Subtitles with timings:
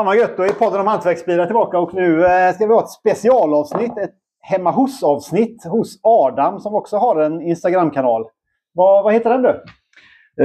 [0.00, 2.80] Fan vad gött, då är podden om hantverksbilar tillbaka och nu eh, ska vi ha
[2.80, 3.98] ett specialavsnitt.
[3.98, 8.24] Ett hemma hos-avsnitt hos Adam som också har en Instagramkanal.
[8.72, 9.48] Vad, vad heter den du?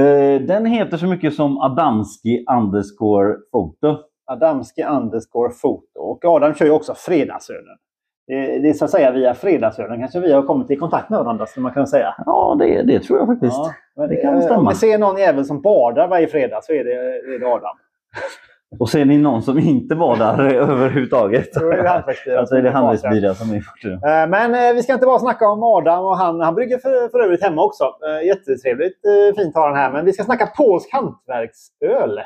[0.00, 3.96] Eh, den heter så mycket som Adamski underscore foto.
[4.26, 6.00] Adamski underscore foto.
[6.00, 7.76] Och Adam kör ju också Fredagsölen.
[8.26, 11.18] Det, det är så att säga via Fredagsölen kanske vi har kommit i kontakt med
[11.18, 12.14] varandra, skulle man kunna säga.
[12.26, 13.56] Ja, det, det tror jag faktiskt.
[13.56, 14.58] Ja, men det kan stämma.
[14.58, 16.94] Om vi ser någon jävel som badar varje fredag så är det,
[17.34, 17.76] är det Adam.
[18.78, 21.52] Och ser ni någon som inte var där överhuvudtaget?
[21.54, 21.88] Då är det
[22.70, 23.28] hantverksbilar.
[23.28, 24.08] Alltså som är borta.
[24.08, 27.08] Eh, Men eh, vi ska inte bara snacka om Adam och han, han brygger för,
[27.08, 27.84] för övrigt hemma också.
[27.84, 28.96] Eh, Jättetrevligt
[29.36, 29.92] fint har han här.
[29.92, 32.20] Men vi ska snacka polsk hantverksöl.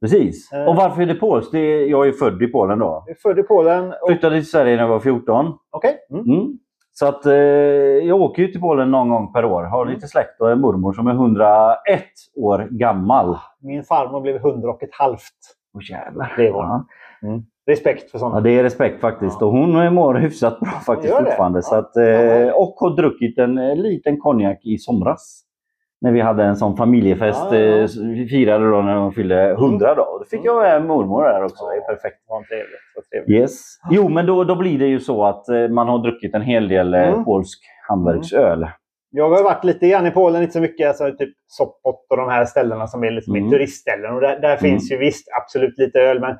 [0.00, 0.50] Precis.
[0.68, 1.52] Och varför är det polskt?
[1.52, 3.04] Det är, jag är född i Polen då.
[3.22, 3.88] Född i Polen.
[4.02, 5.46] och- Flyttade till Sverige när jag var 14.
[5.70, 5.96] Okej.
[6.10, 6.24] Mm.
[6.24, 6.58] Mm.
[6.92, 9.62] Så att eh, jag åker ju till Polen någon gång per år.
[9.62, 9.94] Har Mm.
[9.94, 12.02] lite släkt och en mormor som är 101
[12.36, 13.38] år gammal.
[13.62, 15.20] Min farmor blev 100 och ett halvt.
[15.74, 16.32] Åh jävlar.
[16.36, 16.84] Det var ja.
[17.66, 18.36] Respekt för sådana.
[18.36, 19.36] ja, det är respekt faktiskt.
[19.40, 19.46] Ja.
[19.46, 21.58] Och hon mår hyfsat bra faktiskt fortfarande.
[21.58, 21.62] Ja.
[21.62, 25.40] Så att, eh, och har druckit en eh, liten konjak i somras.
[26.00, 27.52] När vi hade en sån familjefest.
[27.52, 30.18] Eh, Vi firade då när hon fyllde 100 då.
[30.18, 31.64] Då fick jag med mormor där också.
[31.66, 32.16] Det är perfekt.
[32.28, 32.68] Vad trevligt.
[32.96, 33.40] Vad trevligt.
[33.40, 33.60] Yes.
[33.90, 36.68] Jo, men då, då blir det ju så att eh, man har druckit en hel
[36.68, 37.24] del eh, Mm.
[37.24, 38.66] polsk handverksöl.
[39.16, 40.88] Jag har varit lite grann i Polen, inte så mycket.
[40.88, 43.50] Alltså, typ Sopot och de här ställena som är lite mer Mm.
[43.50, 44.14] turistställen.
[44.14, 44.58] Och där, där Mm.
[44.58, 46.20] finns ju visst absolut lite öl.
[46.20, 46.36] Men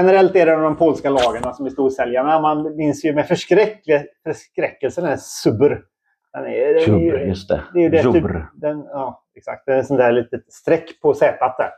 [0.00, 2.40] generellt är det de polska lagen som är storsäljarna.
[2.40, 5.80] Man minns ju med förskräckle, förskräckelse den här Subr.
[6.32, 7.60] Den är, Jubr, just det.
[7.74, 9.66] Det är det typ, den, ja, exakt.
[9.66, 11.70] Det är en sån där litet streck på Z där.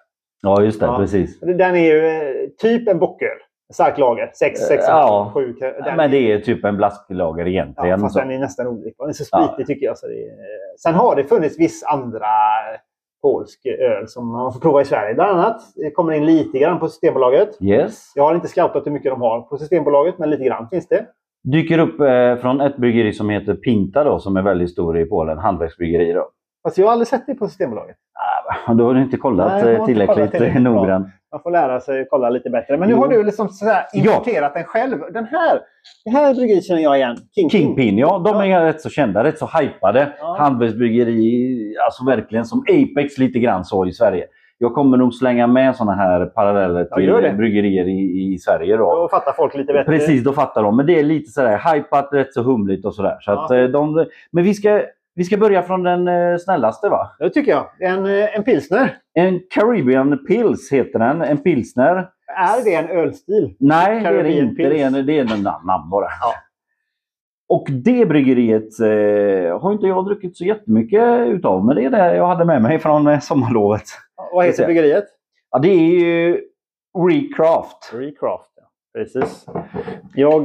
[0.42, 0.86] Ja, just det.
[0.86, 0.98] Ja.
[0.98, 1.40] Precis.
[1.40, 3.38] Den är ju eh, typ en bocköl.
[3.72, 4.30] Stark lager.
[4.34, 5.30] 6, 6, Ja.
[5.34, 5.54] 7.
[5.60, 8.00] Ja, men det är typ en blasklager Ja, egentligen.
[8.00, 8.18] fast så.
[8.20, 9.04] den är nästan odrickbar.
[9.04, 9.48] Den är så Ja.
[9.54, 9.98] spritig tycker jag.
[9.98, 10.30] Så det är...
[10.82, 12.26] Sen har det funnits viss andra
[13.22, 15.14] polsk öl som man får prova i Sverige.
[15.14, 15.60] Bland annat.
[15.74, 17.62] Det kommer in lite grann på Systembolaget.
[17.62, 18.12] Yes.
[18.14, 21.06] Jag har inte scoutat hur mycket de har på Systembolaget, men lite grann finns det.
[21.44, 25.04] Dyker upp eh, från ett bryggeri som heter Pinta då, som är väldigt stor i
[25.04, 25.38] Polen.
[25.38, 26.28] Hantverksbryggeri då.
[26.62, 27.96] Fast jag har aldrig sett det på Systembolaget.
[28.74, 30.72] Då har du inte kollat Nej, eh, inte tillräckligt, kollat tillräckligt bra.
[30.72, 31.06] noggrant.
[31.32, 32.76] Man får lära sig kolla lite bättre.
[32.76, 33.00] Men nu Jo.
[33.00, 34.00] har du liksom sådär Ja.
[34.12, 34.98] importerat den själv.
[35.12, 35.60] Den här,
[36.04, 37.16] det här bryggeriet känner jag igen.
[37.34, 37.60] Kingpin.
[37.60, 38.22] Kingpin, ja.
[38.24, 40.12] De är rätt så kända, rätt så hypade.
[40.20, 40.36] Ja.
[40.38, 44.24] Hantverksbryggeri, alltså verkligen som Apex lite grann så i Sverige.
[44.58, 47.34] Jag kommer nog slänga med såna här paralleller Ja, till det.
[47.36, 48.76] bryggerier i, i Sverige.
[48.76, 48.94] Då.
[48.94, 49.92] Då fattar folk lite bättre.
[49.92, 50.76] Precis, då fattar de.
[50.76, 53.16] Men det är lite sådär hypat, rätt så humligt och sådär.
[53.20, 53.44] Så Ja.
[53.44, 54.82] att, eh, de, men vi ska,
[55.16, 57.16] vi ska börja från den eh, snällaste va?
[57.18, 57.66] Det tycker jag.
[57.80, 58.98] En, eh, en pilsner.
[59.14, 61.22] En Caribbean Pils heter den.
[61.22, 62.10] En pilsner.
[62.36, 63.56] Är det en ölstil?
[63.58, 64.62] Nej, det är det Caribbean inte.
[64.62, 66.06] Det är, en, det är en namn, bara.
[66.20, 66.34] Ja.
[67.48, 71.64] Och det bryggeriet eh, har inte jag druckit så jättemycket utav.
[71.64, 73.84] Men det är det jag hade med mig från eh, sommarlovet.
[74.32, 75.04] Vad heter bryggeriet?
[75.50, 76.40] Ja, det är ju
[77.08, 77.92] Recraft.
[77.92, 78.50] Recraft.
[78.56, 78.62] Ja.
[78.94, 79.46] Precis.
[80.14, 80.44] Jag,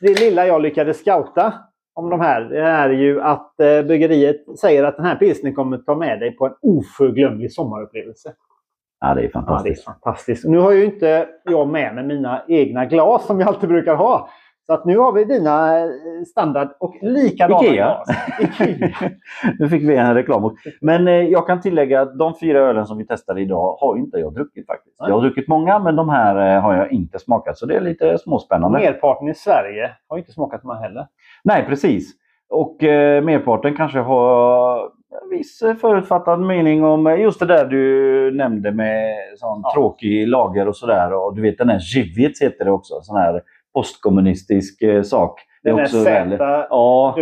[0.00, 1.52] det lilla jag lyckades scouta
[1.96, 5.94] om de här är ju att eh, bryggeriet säger att den här pilsnern kommer ta
[5.94, 8.32] med dig på en oförglömlig sommarupplevelse.
[9.00, 9.84] Ja, det är Ja, det är fantastiskt.
[9.84, 10.44] fantastiskt.
[10.44, 14.28] Nu har ju inte jag med mig mina egna glas som jag alltid brukar ha.
[14.66, 15.86] Så att nu har vi dina eh,
[16.30, 17.74] standard och likadana Ikea.
[17.74, 18.08] glas.
[18.40, 19.10] Ikea.
[19.58, 20.56] nu fick vi en reklam.
[20.80, 24.18] Men eh, jag kan tillägga att de fyra ölen som vi testade idag har inte
[24.18, 24.96] jag druckit faktiskt.
[25.00, 25.08] Nej.
[25.10, 27.58] Jag har druckit många men de här eh, har jag inte smakat.
[27.58, 28.78] Så det är lite småspännande.
[28.78, 31.06] Merparten i Sverige har inte smakat de här heller.
[31.44, 32.12] Nej, precis.
[32.50, 34.80] Och eh, merparten kanske har
[35.22, 39.72] en viss förutfattad mening om just det där du nämnde med sån Ja.
[39.74, 41.12] tråkig lager och sådär.
[41.12, 42.94] Och du vet den här Živjet heter det också.
[43.02, 43.42] Sån här
[43.76, 45.40] postkommunistisk eh, sak.
[45.62, 47.16] Den är också väl- Z, Ja,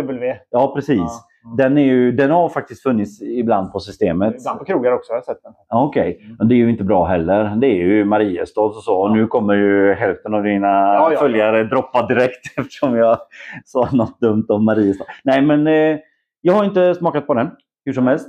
[0.49, 0.97] ja, precis.
[0.97, 1.09] Ja.
[1.45, 1.57] Mm.
[1.57, 4.35] Den, är ju, den har faktiskt funnits ibland på systemet.
[4.39, 5.53] Ibland på krogar också har jag sett den.
[5.69, 6.35] Okej, Mm.
[6.39, 7.55] men det är ju inte bra heller.
[7.55, 8.95] Det är ju Mariestads och så.
[9.01, 9.13] Och Ja.
[9.13, 13.17] nu kommer ju hälften av dina ja, följare droppa direkt eftersom jag
[13.65, 15.05] sa något dumt om Mariestad.
[15.23, 15.97] Nej, men eh,
[16.41, 17.49] jag har inte smakat på den
[17.85, 18.27] hur som helst.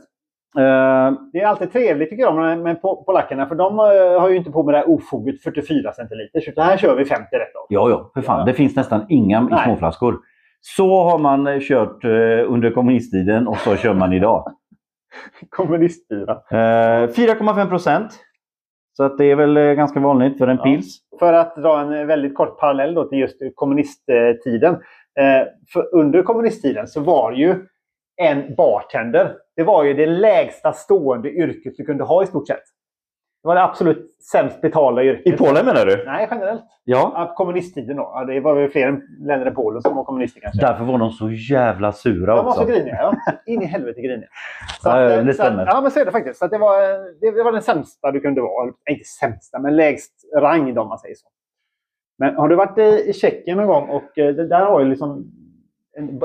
[0.58, 4.28] Eh, Det är alltid trevligt tycker jag med, med po- polackerna för de eh, har
[4.28, 6.48] ju inte på med det här ofoget 44 centiliter.
[6.48, 7.66] Utan här kör vi 50 rätt av.
[7.68, 8.38] ja, ja, för fan.
[8.38, 8.44] Ja.
[8.44, 9.64] Det finns nästan inga i Nej.
[9.64, 10.18] småflaskor.
[10.60, 12.04] Så har man eh, kört
[12.46, 14.44] under kommunisttiden och så kör man idag.
[15.50, 16.32] Kommunistbira.
[16.32, 18.12] Eh, 4,5 procent.
[18.96, 20.62] Så att det är väl ganska vanligt för en Ja.
[20.64, 20.98] pils.
[21.18, 24.76] För att dra en väldigt kort parallell då till just kommunisttiden.
[25.72, 27.54] För under kommunisttiden så var ju
[28.16, 32.62] en bartender, det var ju det lägsta stående yrket du kunde ha i stort sett.
[33.42, 35.34] Det var det absolut sämst betalda yrket.
[35.34, 36.04] I Polen menar du?
[36.06, 36.62] Nej, generellt.
[36.84, 37.12] Ja.
[37.14, 38.02] Ja, kommunisttiden då.
[38.14, 40.60] Ja, det var väl fler länder än Polen som var kommunister kanske.
[40.60, 42.60] Därför var de så jävla sura De var också.
[42.60, 42.96] så griniga.
[42.96, 43.14] Ja.
[43.46, 44.28] In i helvete griniga.
[44.82, 45.66] Så att, ja, det så att, stämmer.
[45.66, 46.38] ja, men så är det faktiskt.
[46.38, 46.80] Så det, var,
[47.20, 48.72] det, var den sämsta du kunde vara.
[48.90, 51.28] Inte sämsta, men lägst rang om man säger så.
[52.18, 53.88] Men har du varit i, i Tjeckien någon gång?
[53.88, 55.32] Och eh, det där har ju liksom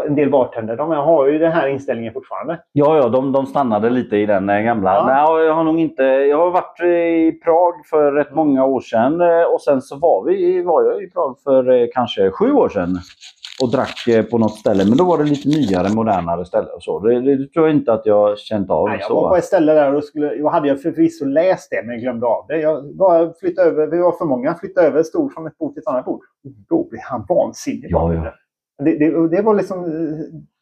[0.07, 0.77] en, del bartender.
[0.77, 2.59] De har ju den här inställningen fortfarande.
[2.71, 4.93] Ja, ja, de, de stannade lite i den eh, gamla.
[4.93, 5.05] Ja.
[5.05, 6.03] Nej, jag har nog inte...
[6.03, 10.23] Jag har varit i Prag för rätt många år sedan eh, och sen så var,
[10.25, 12.97] vi, var jag i Prag för eh, kanske sju år sedan
[13.61, 14.85] och drack på något ställe.
[14.85, 16.99] Men då var det lite nyare, modernare ställe och så.
[16.99, 18.89] Det, det tror jag inte att jag känt av.
[18.89, 19.15] Nej, jag så.
[19.15, 22.01] var på ett ställe där och skulle, jag hade jag förvisso läst det, men jag
[22.01, 22.57] glömde av det.
[22.57, 25.81] Jag bara flyttade över, vi var för många, flyttade över stol från ett bord till
[25.81, 26.21] ett annat bord.
[26.69, 27.87] Då blev han vansinnig.
[27.89, 28.33] Ja, ja.
[28.77, 29.85] Det, det, det var liksom...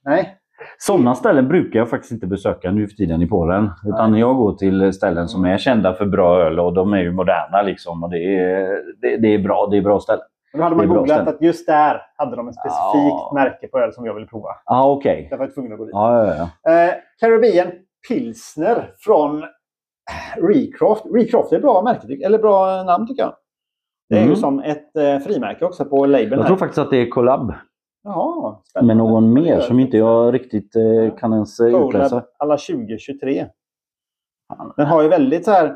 [0.06, 0.36] Nej.
[0.78, 3.70] Sådana ställen brukar jag faktiskt inte besöka nu för tiden i Polen.
[3.86, 7.12] Utan jag går till ställen som är kända för bra öl och de är ju
[7.12, 8.04] moderna liksom.
[8.04, 9.68] Och det, är, det, det är bra.
[9.72, 10.22] Det är bra ställen.
[10.54, 13.32] Då hade man googlat att just där hade de ett specifikt Ja.
[13.34, 14.48] märke på öl som jag ville prova.
[14.66, 15.22] Ja, ah, okej.
[15.30, 15.94] Därför var jag tvungen att gå dit.
[15.94, 16.72] Ja, ja, ja.
[16.88, 17.68] Eh, Caribbean
[18.10, 19.44] Pilsner från
[20.38, 21.06] Recraft.
[21.14, 23.34] Recraft är ett bra märke, eller bra namn tycker jag.
[24.10, 24.30] Det är Mm.
[24.30, 26.32] ju som ett eh, frimärke också på labeln.
[26.32, 26.48] Jag här.
[26.48, 27.54] tror faktiskt att det är collab
[28.04, 32.24] Jaha, med någon mer som inte jag riktigt eh, kan ens eh, utläsa.
[32.38, 33.46] Alla 2023.
[34.78, 35.76] Den har ju väldigt så här...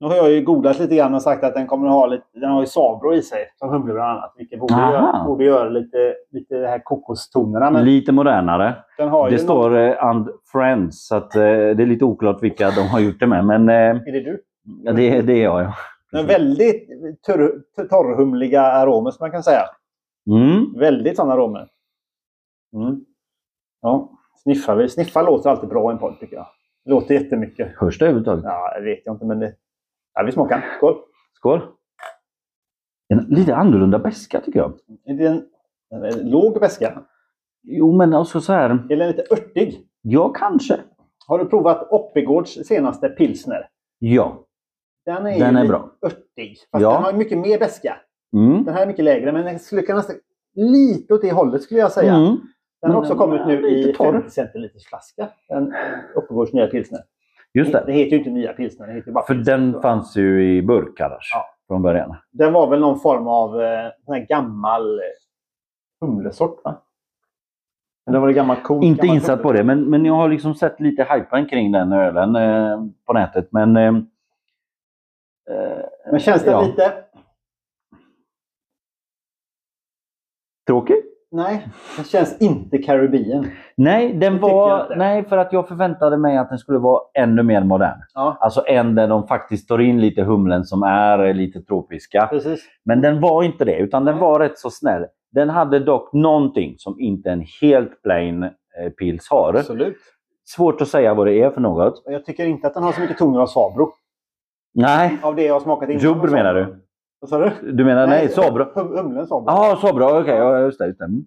[0.00, 2.24] Nu har jag ju googlat lite grann och sagt att den kommer att ha lite...
[2.32, 4.34] Den har ju Sabro i sig, som humle bland annat.
[4.36, 4.92] Vilket borde, Aha.
[4.92, 7.70] göra, borde göra lite, lite det här kokostonerna.
[7.70, 8.74] Men Lite modernare.
[8.98, 12.80] den Det står eh, and friends, så att, eh, det är lite oklart vilka de
[12.80, 13.44] har gjort det med.
[13.44, 14.42] Men eh, Är det du?
[14.82, 15.62] ja, det, det är jag.
[15.62, 15.74] Ja.
[16.12, 16.88] Men väldigt
[17.26, 17.52] torr,
[17.90, 19.62] torrhumliga aromer, som man kan säga.
[20.30, 20.72] Mm.
[20.78, 21.68] Väldigt sådana aromer.
[22.74, 23.04] Mm.
[23.80, 24.10] Ja,
[24.42, 24.88] sniffar vi.
[24.88, 26.46] Sniffa låter alltid bra i en podd, tycker jag.
[26.84, 27.72] Det låter jättemycket.
[27.76, 28.44] Hörs det överhuvudtaget?
[28.44, 29.54] Ja, det vet jag inte, men det...
[30.14, 30.64] Ja, vi smakar.
[30.76, 30.96] Skål!
[31.32, 31.60] Skål!
[33.08, 34.72] En lite annorlunda beska tycker jag.
[35.04, 35.44] Är det en,
[36.04, 37.02] en låg väska?
[37.62, 38.70] Jo, men alltså så här.
[38.70, 39.88] Är den lite örtig?
[40.02, 40.80] Ja, kanske.
[41.26, 43.68] Har du provat Oppigårds senaste pilsner?
[43.98, 44.44] Ja.
[45.04, 45.90] Den är, Den är bra.
[46.06, 46.56] örtig.
[46.72, 46.92] Fast Ja.
[46.94, 47.96] den har mycket mer beska.
[48.34, 48.64] Mm.
[48.64, 50.16] Den här är mycket lägre, men den skulle kunna nästan
[50.54, 52.14] lite åt det hållet skulle jag säga.
[52.14, 52.36] Mm.
[52.82, 54.12] Den har också den kommit nu i torr.
[54.12, 55.28] 50 centiliters flaska.
[55.48, 55.74] Den
[56.16, 57.00] Oppigårds nya pilsner.
[57.54, 57.92] Just Det det.
[57.92, 59.56] heter ju inte nya pilsner, det heter bara För pilsner.
[59.56, 61.30] den fanns ju i burk annars.
[61.34, 61.44] Ja.
[61.68, 62.16] Från början.
[62.30, 65.04] Den var väl någon form av eh, gammal eh,
[66.00, 66.82] humlesort, va?
[68.08, 68.82] Eller var det gammal ko?
[68.82, 69.60] Inte gammal insatt på humle?
[69.60, 73.48] det, men, men jag har liksom sett lite hypen kring den ölen eh, på nätet.
[73.50, 73.76] Men...
[73.76, 73.94] Eh,
[75.50, 76.62] eh, Men känns den ja.
[76.62, 76.92] lite...
[80.66, 80.96] Tråkig?
[81.30, 83.46] Nej, den känns inte Caribbean.
[83.76, 84.94] Nej, den var...
[84.96, 87.98] Nej, för att jag förväntade mig att den skulle vara ännu mer modern.
[88.14, 92.26] Ja, Alltså en där de faktiskt tar in lite humlen som är eh, lite tropiska.
[92.30, 92.64] precis.
[92.84, 95.06] Men den var inte det, utan den var rätt så snäll.
[95.32, 98.50] Den hade dock någonting som inte en helt plain eh,
[98.98, 99.54] pils har.
[99.54, 99.96] Absolut.
[100.44, 102.02] Svårt att säga vad det är för något.
[102.06, 103.92] Jag tycker inte att den har så mycket toner av Sabro.
[104.74, 106.02] Nej, Av det jag har smakat innan.
[106.02, 106.83] Rubb menar du?
[107.24, 107.72] Vad sa du?
[107.72, 108.64] Du menar nej, Sabro?
[108.74, 109.44] hum- Humlen Sabro.
[109.46, 110.20] Ja, ah, Sabro.
[110.20, 110.86] Okej, ja, just det.
[110.86, 111.04] Just det.
[111.04, 111.26] Mm.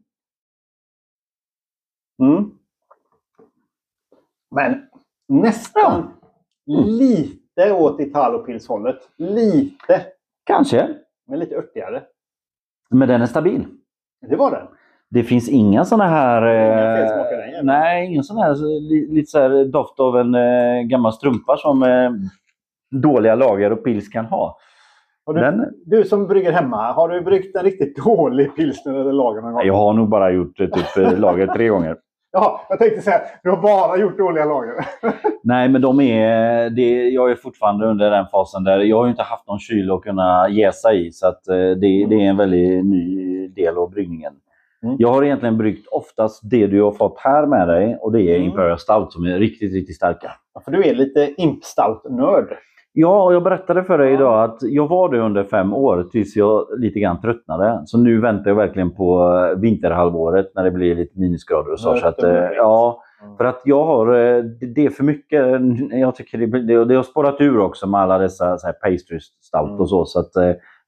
[2.21, 2.51] Mm.
[4.55, 4.81] Men
[5.27, 6.13] nästan
[6.85, 9.09] lite åt Italopils-hållet.
[9.17, 10.05] Lite.
[10.43, 10.89] Kanske.
[11.27, 12.03] Men lite örtigare.
[12.89, 13.65] Men den är stabil.
[14.21, 14.67] Det var den.
[15.09, 16.41] Det finns inga såna här...
[16.41, 18.55] Inga Eh, nej, ingen sån här
[18.89, 22.11] li, lite så här doft av en eh, gammal strumpa som eh,
[22.91, 24.57] dåliga lager och pils kan ha.
[25.33, 29.41] Du, Den, du som brygger hemma, har du bryggt en riktigt dålig pilsner eller lager
[29.41, 29.61] någon gång?
[29.65, 31.97] jag har nog bara gjort eh, typ eh, lager tre gånger.
[32.31, 34.73] Jaha, jag tänkte säga, du har bara gjort dåliga lager.
[35.43, 39.23] Nej, men de är, det, jag är fortfarande under den fasen där jag har inte
[39.23, 41.11] haft någon kyl att kunna jäsa i.
[41.11, 44.33] Så att, eh, det, det är en väldigt ny del av bryggningen.
[44.83, 44.95] Mm.
[44.99, 48.35] Jag har egentligen bryggt oftast det du har fått här med dig och det är
[48.35, 48.47] Mm.
[48.49, 50.31] Imperial Stout som är riktigt, riktigt starka.
[50.53, 52.57] Ja, För du är lite imp stout-nörd.
[52.99, 56.35] Ja, och jag berättade för dig idag att jag var det under fem år tills
[56.35, 57.81] jag lite grann tröttnade.
[57.85, 61.95] Så nu väntar jag verkligen på eh, vinterhalvåret när det blir lite minusgrader och så.
[61.95, 63.01] Så att, eh, ja,
[63.37, 64.43] för att jag har, eh,
[64.75, 65.45] det är för mycket.
[65.91, 69.19] Jag tycker det, det, det har spårat ur också med alla dessa så här pastry
[69.19, 69.79] stout Mm.
[69.81, 70.05] och så.
[70.05, 70.31] Så att,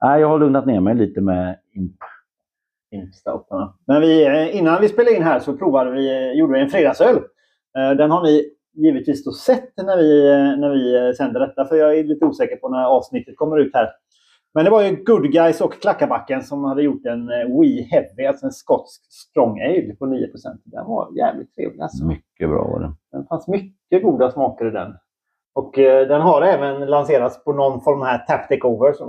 [0.02, 1.96] nej, jag har lugnat ner mig lite med imp.
[3.88, 7.18] Men vi, innan vi spelade in här så provade vi, gjorde vi en fredagsöl.
[7.98, 8.44] Den har ni
[8.80, 11.66] givetvis då sett när vi, eh, när vi eh, sänder detta.
[11.66, 13.90] För jag är lite osäker på när avsnittet kommer ut här.
[14.54, 18.26] Men det var ju Good Guys och Klackarbacken som hade gjort en eh, We Heavy,
[18.26, 20.28] alltså en skotsk strong ale på 9%
[20.64, 21.82] Den var jävligt trevlig.
[21.82, 22.06] Alltså.
[22.06, 23.18] Mycket bra var det.
[23.18, 24.94] Det fanns mycket goda smaker i den.
[25.54, 29.08] Och eh, den har även lanserats på någon form av här tap takeover som,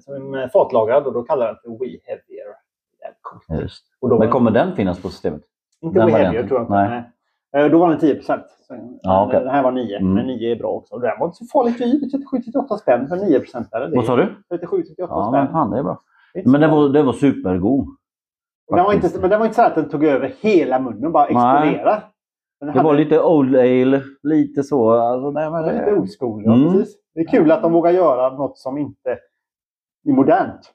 [0.00, 2.46] som är fatlagrad och då kallar den för We Heavier.
[3.62, 3.84] Just.
[4.00, 5.42] Och då Men kommer den finnas på systemet?
[5.80, 6.74] Inte den We Heavier tror jag inte.
[6.74, 7.10] Nej.
[7.56, 8.20] Eh, Då var den 10
[9.02, 9.40] Ja, okej.
[9.40, 10.14] Den här var 9, Mm.
[10.14, 10.98] men 9 är bra också.
[10.98, 12.00] Den var inte så farligt dyr.
[12.62, 13.38] 37-38 spänn för 9
[13.70, 13.96] där.
[13.96, 14.22] Vad sa du?
[14.50, 15.52] 37-38 Ja, men spänn.
[15.52, 16.00] fan det är bra.
[16.34, 17.86] Det är Men den var, den var supergod.
[18.74, 21.12] den var inte, men den var inte så att den tog över hela munnen och
[21.12, 22.02] bara exploderade.
[22.60, 24.90] Det var hade- lite old ale, lite så.
[24.90, 25.96] Alltså, nej, men det var lite det...
[25.96, 26.42] old school.
[26.44, 26.72] Ja, Mm.
[26.72, 26.94] precis.
[27.14, 29.18] Det är kul att de vågar göra något som inte
[30.08, 30.72] är modernt.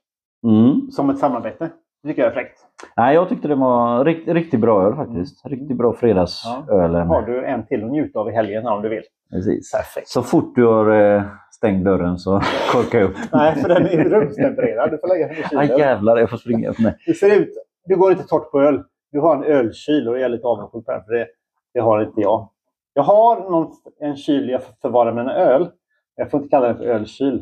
[0.47, 0.91] mm.
[0.91, 1.69] Som ett samarbete.
[2.03, 2.59] Det tycker jag är fräckt.
[2.97, 5.45] Nej, jag tyckte det var rikt, riktigt bra öl faktiskt.
[5.45, 6.63] Riktigt bra fredagsöl.
[6.67, 9.03] Då har du en till att njuta av i helgen om du vill.
[9.31, 9.71] Precis.
[9.71, 10.07] Perfekt.
[10.07, 12.41] Så fort du har eh, stängt dörren så
[12.71, 13.17] korkar jag upp.
[13.33, 14.91] Nej, för den är rumstempererad.
[14.91, 15.79] Du får lägga den i kylen.
[15.79, 16.79] jävlar, jag får springa upp.
[16.79, 16.97] Nej.
[17.05, 17.49] Det ser ut...
[17.85, 18.83] Du går inte torrt på öl.
[19.11, 21.27] Du har en ölkyl och jag är lite avundsjuk på för det,
[21.73, 22.49] det har inte jag.
[22.93, 25.69] Jag har någon, en kyl jag förvarar mina öl.
[26.15, 27.41] Jag får inte kalla den för ölkyl.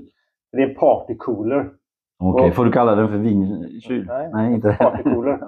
[0.51, 1.69] Det är en partycooler.
[2.19, 4.05] Okej, Och- får du kalla den för vinkyl?
[4.07, 4.73] Nej, Nej inte det.
[4.73, 5.39] Partycooler.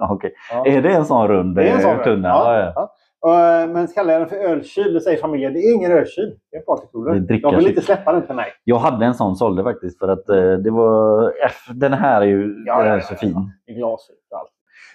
[0.50, 0.66] Ja.
[0.66, 2.28] Är det en sån rund Det är en sån eh, tunna?
[2.28, 2.72] Ja,
[3.20, 6.34] Ja, eh, Men kallar jag den för ölkyl, då säger familjen det är ingen ölkyl.
[6.50, 7.14] Det är en partycooler.
[7.14, 8.46] Det är De vill inte släppa den till mig.
[8.64, 11.32] Jag hade en sån sålde faktiskt för att eh, det var...
[11.74, 13.34] Den här är ju Ja, är så fin.
[13.66, 14.50] I och allt.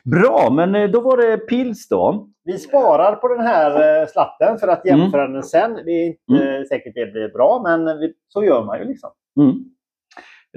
[0.05, 2.27] Bra, men då var det pils då.
[2.43, 4.99] Vi sparar på den här slatten för att Mm.
[4.99, 5.73] jämföra den sen.
[5.85, 9.09] Det är inte säkert det blir bra, men så gör man ju liksom.
[9.39, 9.55] Mm.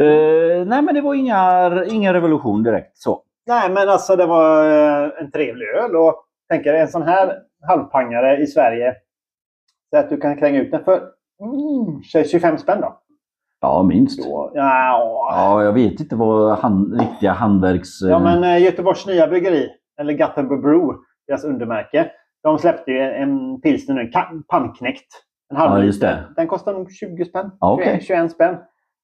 [0.01, 2.99] Eh, nej, men det var inga, ingen revolution direkt.
[2.99, 3.23] så.
[3.47, 6.15] Nej, men alltså det var eh, en trevlig öl och
[6.49, 7.37] tänker en sån här
[7.69, 8.95] halvpangare i Sverige.
[9.91, 10.93] Så att du kan kränga ut den för
[11.41, 13.01] mm, säg 25 spänn då.
[13.61, 14.23] Ja, minst.
[14.25, 18.03] då ja, Ja, jag vet inte vad han, riktiga handverks...
[18.03, 19.69] eh, ja, men eh, Göteborgs nya bryggeri,
[20.01, 20.95] eller Gothenburg Brew,
[21.27, 22.11] deras undermärke.
[22.43, 25.07] De släppte ju en pilsner nu, en pannknäckt.
[25.51, 26.25] En halv Ja, just det.
[26.37, 27.51] Den kostar nog 20 spänn.
[27.61, 27.81] Ja.
[27.85, 28.57] 21, 21 spänn.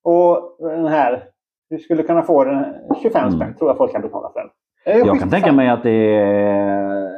[0.06, 1.24] Och den här,
[1.70, 2.64] du skulle kunna få den
[3.02, 3.36] 25 Mm.
[3.36, 5.06] spänn tror jag folk kan betala för den.
[5.06, 7.10] Jag kan tänka mig att det är...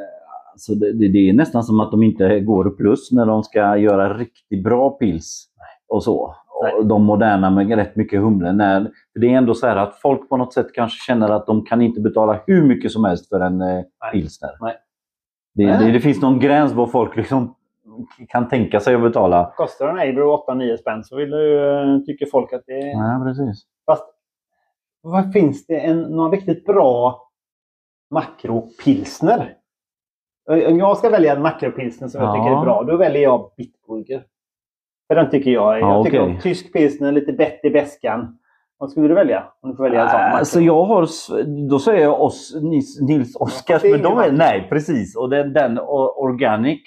[0.51, 3.77] Alltså det, det, det är nästan som att de inte går plus när de ska
[3.77, 5.45] göra riktigt bra pils.
[5.87, 6.35] Och så.
[6.77, 8.51] Och de moderna med rätt mycket humle.
[8.51, 8.81] När,
[9.13, 11.65] för det är ändå så här att folk på något sätt kanske känner att de
[11.65, 14.51] kan inte betala hur mycket som helst för en eh, pilsner.
[14.61, 14.75] Nej.
[15.53, 17.55] Det, det, det finns någon gräns vad folk liksom
[18.29, 19.53] kan tänka sig att betala.
[19.57, 22.87] Kostar en Abro 8-9 spänn så vill du, eh, tycker folk att det är...
[22.87, 23.63] Ja, precis.
[23.85, 24.05] Fast
[25.01, 27.21] vad finns det en, någon riktigt bra
[28.11, 29.53] makropilsner?
[30.67, 32.33] Om jag ska välja en makropilsner som jag Ja.
[32.43, 34.23] tycker är bra, då väljer jag Bitburger.
[35.07, 35.79] För den tycker jag är...
[35.79, 38.35] Ja, jag tycker om tysk pilsner, lite bett i väskan.
[38.77, 39.43] Vad skulle du välja?
[39.61, 40.19] Om du får välja en sån.
[40.21, 41.07] Alltså jag har,
[41.69, 45.15] då säger jag oss, Nils, Nils Oskars, är men de är, nej precis.
[45.15, 46.81] Och den, den Organic,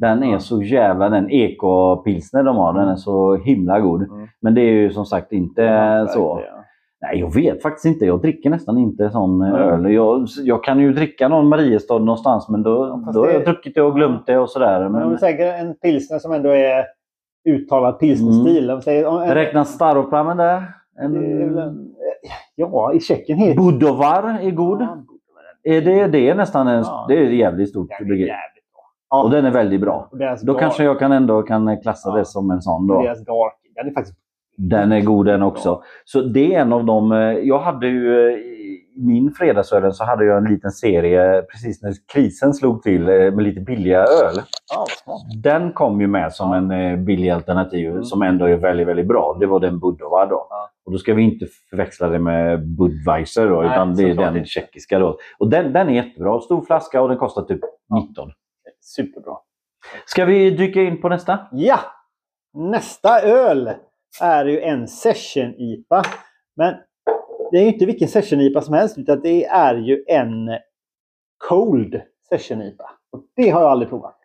[0.00, 4.02] den är så jävla, den ekopilsner de har, den är så himla god.
[4.02, 4.26] Mm.
[4.42, 6.42] Men det är ju som sagt inte Ja, så.
[6.46, 6.56] ja.
[7.02, 8.04] Nej, jag vet faktiskt inte.
[8.06, 9.54] Jag dricker nästan inte sån Mm.
[9.56, 9.92] öl.
[9.92, 13.74] Jag, jag kan ju dricka någon Mariestad någonstans, men då, fast då har jag druckit
[13.74, 14.88] det och glömt det och sådär.
[14.88, 16.84] Men Men säger en pilsner som ändå är
[17.48, 18.70] uttalad pilsnerstil.
[18.70, 20.62] Om en, räknas Staropramen där?
[20.98, 21.16] En,
[21.58, 21.90] en-
[22.54, 24.80] Ja, i Tjeckien heter Budovar är god.
[24.82, 24.96] Ja,
[25.62, 27.04] Är det, det är nästan en, Ja.
[27.08, 28.08] det är ett jävligt stort den
[29.10, 29.22] Ja.
[29.22, 30.08] Och den är väldigt bra.
[30.12, 32.16] Då dark- kanske jag kan ändå kan klassa Ja.
[32.16, 33.02] det som en sån då.
[33.02, 33.52] Deras dark.
[33.76, 34.16] Den är faktiskt...
[34.56, 35.82] Den är god den också.
[36.04, 37.12] Så det är en av de...
[37.12, 38.34] eh, Jag hade ju eh,
[38.96, 43.14] i min fredagsöl så hade jag en liten serie precis när krisen slog till eh,
[43.14, 44.40] med lite billiga öl.
[45.42, 48.04] Den kom ju med som en eh, billig alternativ Mm.
[48.04, 49.36] som ändå är väldigt, väldigt bra.
[49.40, 50.46] Det var den Budova då.
[50.50, 50.70] Ja.
[50.86, 54.36] Och då ska vi inte förväxla det med Budweiser då, Nej, utan det är den
[54.36, 54.48] inte.
[54.48, 55.16] tjeckiska då.
[55.38, 56.40] Och den, den är jättebra.
[56.40, 58.06] Stor flaska och den kostar typ Ja.
[58.08, 58.30] 19.
[58.80, 59.36] Superbra.
[60.06, 61.48] Ska vi dyka in på nästa?
[61.52, 61.80] Ja!
[62.54, 63.70] Nästa öl
[64.20, 66.02] är ju en session-IPA.
[66.56, 66.74] Men
[67.50, 70.58] det är ju inte vilken session-IPA som helst, utan det är ju en
[71.48, 72.90] cold session-IPA.
[73.12, 74.16] Och det har jag aldrig provat.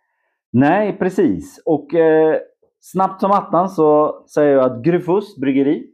[0.51, 1.61] Nej, precis.
[1.65, 2.37] Och eh,
[2.79, 5.87] snabbt som attan så säger jag att Gryfos bryggeri,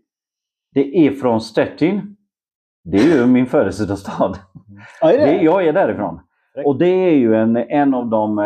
[0.73, 2.17] det är från Stettin.
[2.83, 4.37] Det är ju min födelsedagsstad.
[5.01, 5.25] Ja, är det?
[5.25, 6.19] Det, jag är därifrån.
[6.65, 8.46] Och det är ju en, en av de, eh,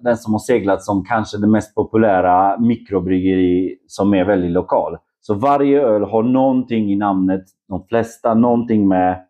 [0.00, 4.96] den som har seglat som kanske det mest populära mikrobryggeri som är väldigt lokal.
[5.20, 9.24] Så varje öl har någonting i namnet, de flesta någonting med,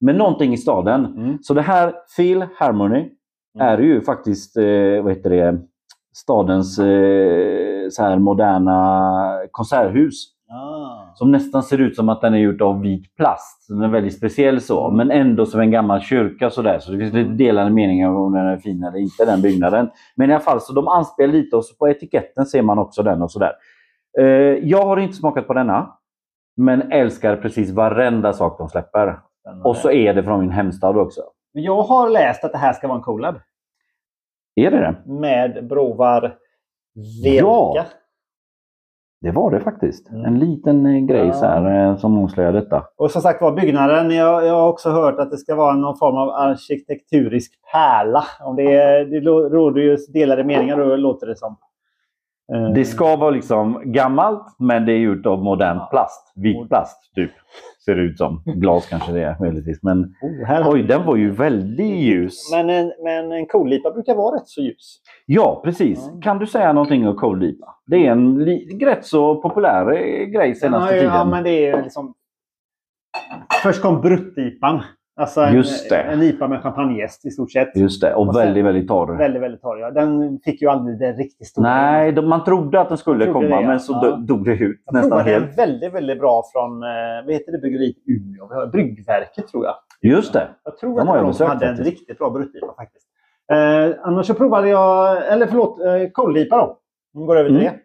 [0.00, 1.04] med någonting i staden.
[1.04, 1.38] Mm.
[1.42, 3.08] Så det här, Feel Harmony,
[3.58, 5.60] är ju faktiskt eh, vad heter det,
[6.14, 10.28] stadens eh, så här moderna konserthus.
[10.50, 11.01] Ah.
[11.14, 13.66] Som nästan ser ut som att den är gjord av vit plast.
[13.68, 14.96] Den är väldigt speciell så, Mm.
[14.96, 16.50] men ändå som en gammal kyrka.
[16.50, 16.78] Så, där.
[16.78, 19.90] så det finns lite delade meningar om den är fin eller inte, den byggnaden.
[20.16, 23.02] Men i alla fall, så de anspelar lite och så på etiketten ser man också
[23.02, 23.52] den och sådär.
[24.18, 24.24] Eh,
[24.62, 25.92] jag har inte smakat på denna.
[26.56, 29.18] Men älskar precis varenda sak de släpper.
[29.64, 31.20] Och så är det från min hemstad också.
[31.54, 33.34] Men Jag har läst att det här ska vara en collab.
[34.54, 35.12] Är det det?
[35.12, 36.20] Med Brovar
[37.24, 37.36] Velka.
[37.46, 37.84] Ja.
[39.22, 40.10] Det var det faktiskt.
[40.10, 40.24] Mm.
[40.24, 41.32] En liten eh, grej Ja.
[41.32, 42.82] så här, eh, som avslöjar detta.
[42.96, 45.98] Och som sagt var byggnaden, jag, jag har också hört att det ska vara någon
[45.98, 48.24] form av arkitekturisk pärla.
[48.44, 49.20] Om det, är- det
[49.56, 51.56] råder ju delade meningar då låter det som.
[52.54, 55.88] Eh, Det ska vara liksom gammalt, men det är gjort av modern Ja.
[55.90, 56.32] plast.
[56.36, 57.30] Vit plast, typ.
[57.84, 58.42] Ser det ut som.
[58.46, 59.82] Glas kanske det är möjligtvis.
[59.82, 62.50] Men oh, här oj, den var ju väldigt ljus.
[62.52, 65.00] Men en, men en kolipa brukar vara rätt så ljus.
[65.26, 66.10] Ja, precis.
[66.14, 66.20] Ja.
[66.22, 67.66] Kan du säga någonting om Cold Lipa?
[67.86, 68.46] Det är en
[68.80, 71.14] rätt så populär eh, grej senaste ju- tiden.
[71.14, 72.14] Ja, men det är liksom...
[73.62, 74.82] Först kom bruttipan.
[75.16, 75.96] Alltså en, Just det.
[76.02, 77.76] en IPA med champagnejäst i stort sett.
[77.76, 79.18] Just det, och, Och sen- väldigt, väldigt torr.
[79.18, 79.78] Väldigt, väldigt torr.
[79.80, 79.90] Ja.
[79.90, 81.68] Den fick ju aldrig det riktigt stora.
[81.68, 83.60] Nej, de, man trodde att den skulle komma, det, ja.
[83.60, 84.16] men så Ja.
[84.16, 85.58] dog det ut Jag nästan helt.
[85.58, 86.88] väldigt, väldigt bra från, eh,
[87.24, 88.48] vad heter det bryggeriet Umeå?
[88.48, 89.74] Vi har Bryggverket tror jag.
[90.02, 90.48] Just det.
[90.64, 93.06] Jag tror De att det var de som hade en riktigt bra bruttipa faktiskt.
[93.52, 96.78] Eh, annars så provade jag, eller förlåt, eh, kollipa då.
[97.14, 97.72] Om vi går över till Mm.
[97.72, 97.78] det.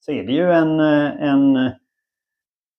[0.00, 1.70] Så är det ju en, eh, en...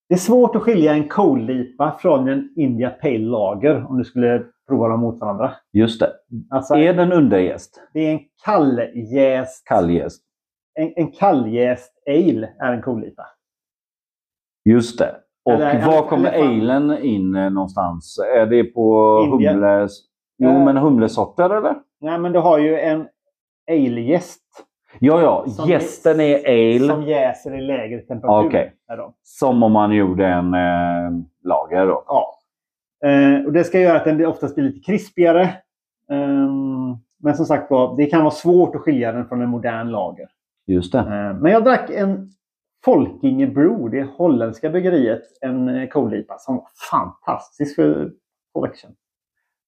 [0.10, 4.44] Det är svårt att skilja en kollipa från en India Pale Lager om du skulle
[4.68, 5.52] prova dem mot varandra.
[5.74, 6.12] Just det.
[6.50, 7.82] Alltså, Är den underjäst?
[7.94, 9.66] det är en kalljäst...
[9.68, 10.24] Kalljäst?
[10.80, 13.24] En, en kalljäst ale är en kollipa.
[14.66, 15.16] Just det.
[15.46, 18.20] Och Eller- var eller- kommer alen in eh, någonstans?
[18.36, 19.88] Är det på Indien.
[20.38, 20.66] Jo, Eh.
[20.66, 21.76] men humlesorter eller?
[22.02, 23.08] Nej, men du har ju en
[23.72, 24.44] ale-jäst
[25.00, 25.66] Ja, ja.
[25.68, 26.88] Gästen är ale.
[26.94, 28.48] som jäser i lägre temperatur.
[28.48, 28.74] Okej.
[28.96, 29.14] De.
[29.24, 31.12] Som om man gjorde en eh,
[31.44, 32.04] lager då.
[32.08, 32.34] Ja.
[33.10, 35.50] Eh, och det ska göra att den oftast blir lite krispigare.
[36.12, 40.28] Ehm, men som sagt det kan vara svårt att skilja den från en modern lager.
[40.68, 41.00] Just det.
[41.00, 42.30] Eh, men jag drack en
[42.86, 48.12] Folkinge Brew, det holländska bryggeriet, en eh, kollipa som var fantastisk för
[48.54, 48.92] två sedan.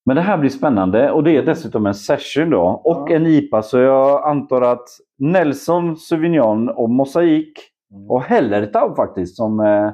[0.06, 2.62] Men det här blir spännande och det är dessutom en session då.
[2.62, 3.16] Och Ja.
[3.16, 7.54] en IPA så jag antar att Nelson, Sauvignon och Mosaik
[8.10, 9.92] och Hellertau faktiskt som, eh,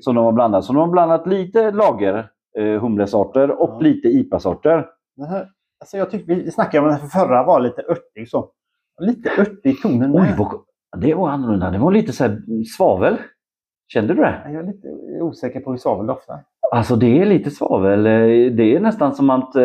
[0.00, 0.64] som de har blandat.
[0.64, 3.80] Så de har blandat lite lager eh, humlesorter och Ja.
[3.80, 4.86] lite IPA-sorter.
[5.28, 5.48] Här,
[5.80, 8.28] alltså jag tycker, vi snackade om den förra var lite örtig.
[8.28, 8.50] Så.
[9.00, 10.22] Lite örtig i tonen med.
[10.22, 10.60] Oj, vad,
[11.02, 11.70] det var annorlunda.
[11.70, 12.42] Det var lite så här
[12.76, 13.16] svavel.
[13.92, 14.40] Kände du det?
[14.44, 14.88] Jag är lite
[15.22, 16.40] osäker på hur svavel doftar.
[16.72, 18.06] Alltså det är lite svavel.
[18.06, 18.12] Eh,
[18.52, 19.62] Det är nästan som att eh,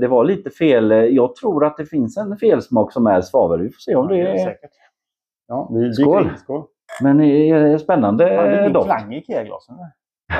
[0.00, 0.92] det var lite fel.
[0.92, 3.60] Eh, Jag tror att det finns en felsmak som är svavel.
[3.60, 4.38] Vi får se om det är...
[4.38, 4.70] säkert.
[5.48, 6.30] Ja, vi Skål.
[6.36, 6.64] Skål.
[7.02, 8.86] Men det är spännande Fan, det är doft.
[8.86, 9.76] klang i IKEA-glasen.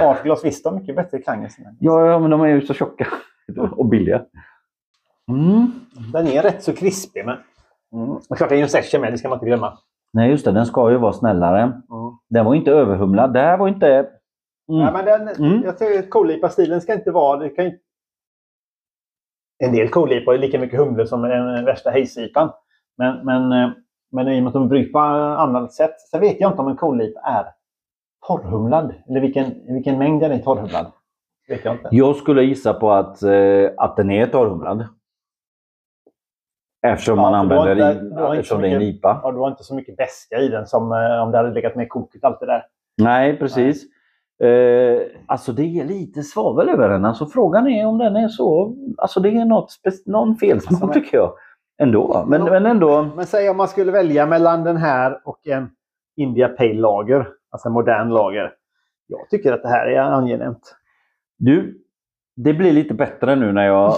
[0.02, 1.68] Artglas visst har mycket bättre klang än sina.
[1.80, 3.06] Ja, ja, men de är ju så tjocka
[3.76, 4.22] och billiga.
[5.30, 5.72] Mm.
[6.12, 7.36] Den är rätt så krispig, men...
[7.94, 8.10] Mm.
[8.10, 9.78] Och klart, det är ju en session med, det ska man inte glömma.
[10.12, 10.52] Nej, just det.
[10.52, 11.72] Den ska ju vara snällare.
[12.30, 13.32] Den var inte överhumlad.
[13.32, 13.88] Det här var inte...
[14.68, 14.80] Mm.
[14.80, 15.62] Ja, men den, Mm.
[15.64, 17.38] Jag säger att kollipa-stilen ska inte vara...
[17.38, 17.78] Det kan ju...
[19.64, 22.50] En del kollipa är lika mycket humle som den värsta hejsipan.
[22.96, 23.70] Men, men, eh,
[24.12, 26.00] men i och med att de bryggs på annat sätt.
[26.00, 27.46] Sen vet jag inte om en kollipa är
[28.26, 28.94] torrhumlad.
[29.08, 30.86] Eller vilken, vilken mängd den är torrhumlad.
[31.48, 31.88] vet jag inte.
[31.90, 34.84] Jag skulle gissa på att, eh, att den är torrhumlad.
[36.86, 39.20] Eftersom Ja, man använder inte- i, eftersom så det är en IPA.
[39.22, 41.76] Ja, du har inte så mycket beska i den som eh, om det hade legat
[41.76, 42.62] med koket allt det där.
[43.02, 43.84] Nej, precis.
[44.42, 47.04] Eh, alltså det är lite svavel över den.
[47.04, 48.76] Alltså frågan är om den är så...
[48.98, 49.72] Alltså det är något
[50.06, 51.32] någon felsmak Alltså, tycker jag.
[51.82, 52.24] Ändå.
[52.28, 53.06] Men, Men- men ändå.
[53.16, 55.70] Men säg om man skulle välja mellan den här och en
[56.16, 57.28] India Pale Lager.
[57.50, 58.52] Alltså en modern lager.
[59.06, 60.74] Jag tycker att det här är angenämt.
[61.38, 61.78] Du,
[62.36, 63.94] det blir lite bättre nu när jag...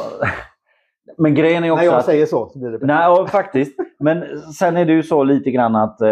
[1.19, 2.05] Men grejen är också När jag att...
[2.05, 2.95] säger så, så blir det bättre.
[2.95, 3.79] Nej, ja, faktiskt.
[3.99, 6.09] Men sen är det ju så lite grann att eh,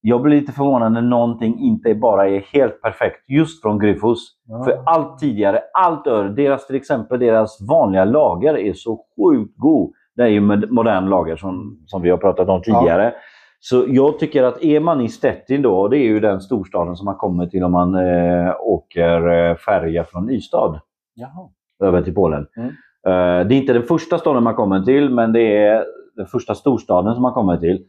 [0.00, 4.36] jag blir lite förvånad när någonting inte bara är helt perfekt just från Gryfos.
[4.48, 4.64] Ja.
[4.64, 9.92] För allt tidigare, allt öre, deras till exempel deras vanliga lager är så sjukt god.
[10.16, 13.14] Det är ju modern lager som, som vi har pratat om tidigare.
[13.60, 16.96] Så jag tycker att är man i Stettin då, och det är ju den storstaden
[16.96, 20.80] som man kommer till om man eh, åker eh, färja från Ystad
[21.14, 21.48] Jaha.
[21.84, 22.46] över till Polen.
[22.56, 22.68] Mm.
[23.06, 25.84] Eh, det är inte den första staden man kommer till, men det är
[26.16, 27.84] den första storstaden som man kommer till.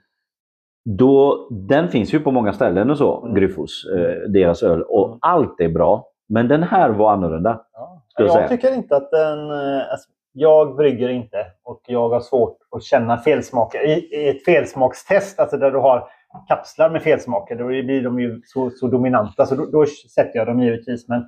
[0.86, 3.36] Då, den finns ju på många ställen och så, Mm.
[3.36, 4.82] Gryfos, eh, deras öl.
[4.82, 5.18] Och Mm.
[5.22, 6.08] allt är bra.
[6.30, 7.62] Men den här var annorlunda.
[7.74, 8.04] Ja.
[8.18, 9.52] Jag Jag tycker inte att den...
[9.52, 13.80] eh, Alltså, jag brygger inte och jag har svårt att känna felsmaker.
[13.88, 16.08] I, I ett felsmakstest, alltså där du har
[16.48, 19.46] kapslar med felsmaker, då blir de ju så, så dominanta.
[19.46, 21.08] Så då, då sätter jag dem givetvis.
[21.10, 21.26] Men,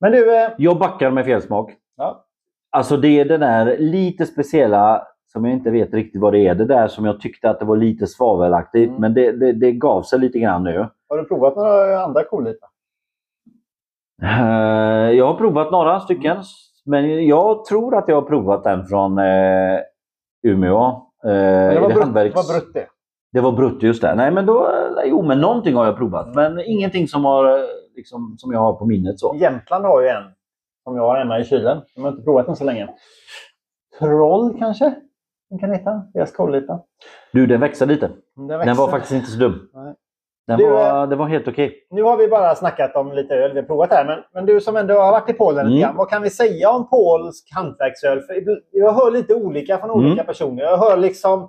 [0.00, 0.36] men du...
[0.36, 1.70] eh, Jag backar med felsmak.
[1.96, 2.24] Ja.
[2.70, 6.54] Alltså det är den där lite speciella, som jag inte vet riktigt vad det är.
[6.54, 8.88] Det där som jag tyckte att det var lite svavelaktigt.
[8.88, 9.00] Mm.
[9.00, 10.86] Men det, det, det gav sig lite grann nu.
[11.08, 12.66] Har du provat några andra kolita?
[14.22, 16.36] Eh, jag har provat några stycken.
[16.86, 19.78] Men jag tror att jag har provat den från eh,
[20.42, 20.86] Umeå.
[21.24, 22.86] Eh, Det var, det brutt, handverks- var brutt det.
[23.32, 24.14] Det var brutto just det.
[24.14, 24.70] Nej, men då,
[25.04, 26.34] jo, men någonting har jag provat.
[26.34, 27.64] Men ingenting som, har, eh,
[27.96, 29.20] liksom, som jag har på minnet.
[29.20, 29.36] så.
[29.40, 30.22] Jämtland har ju en
[30.84, 31.82] som jag har hemma i kylen.
[31.94, 32.88] Jag har inte provat den så länge.
[33.98, 34.94] Troll kanske?
[35.50, 36.02] Den kan heta.
[36.14, 36.80] Deras kollita.
[37.32, 38.10] Du, den växte lite.
[38.36, 38.74] Den, Den växer.
[38.74, 39.68] var faktiskt inte så dum.
[39.74, 39.94] Nej.
[40.46, 41.74] Den Du, var, det var helt okej.
[41.90, 44.04] Nu har vi bara snackat om lite öl vi har provat här.
[44.04, 45.80] Men, men du som ändå har varit i Polen lite Mm.
[45.80, 45.96] grann.
[45.96, 48.20] Vad kan vi säga om polsk hantverksöl?
[48.20, 50.26] För jag hör lite olika från olika Mm.
[50.26, 50.62] personer.
[50.62, 51.48] Jag hör liksom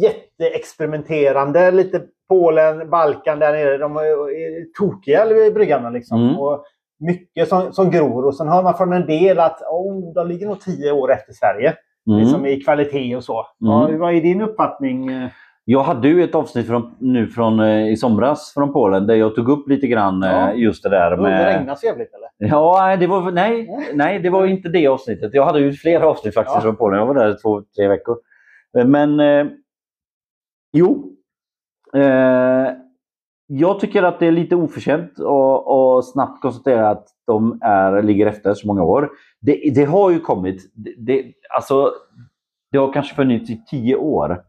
[0.00, 1.70] jätteexperimenterande.
[1.70, 3.78] Lite Polen, Balkan där nere.
[3.78, 5.90] De är, tokiga i bryggarna.
[5.90, 6.22] Liksom.
[6.22, 6.38] Mm.
[6.38, 6.64] Och
[7.00, 8.26] mycket som, som gror.
[8.26, 11.32] Och sen hör man från en del att oh, de ligger nog tio år efter
[11.32, 11.74] Sverige.
[12.08, 12.20] Mm.
[12.20, 13.46] Liksom i kvalitet och så.
[13.58, 15.10] Vad, vad är din uppfattning?
[15.66, 19.34] Jag hade ju ett avsnitt från, nu från, eh, i somras från Polen där jag
[19.34, 20.52] tog upp lite grann eh, Ja.
[20.52, 21.56] just det där Det med...
[21.56, 22.50] regnar så jävligt eller?
[22.50, 25.34] Ja, det var, nej, nej, det var inte det avsnittet.
[25.34, 26.60] Jag hade ju flera avsnitt faktiskt Ja.
[26.60, 26.98] från Polen.
[26.98, 28.16] Jag var där två, tre veckor.
[28.78, 29.46] Eh, Men eh,
[30.72, 31.10] jo.
[31.96, 32.68] Eh,
[33.46, 38.26] jag tycker att det är lite oförtjänt att att snabbt konstatera att de är, ligger
[38.26, 39.10] efter så många år.
[39.40, 40.72] Det, det har ju kommit.
[40.74, 41.90] Det, det, alltså,
[42.72, 44.42] det har kanske funnits i tio år.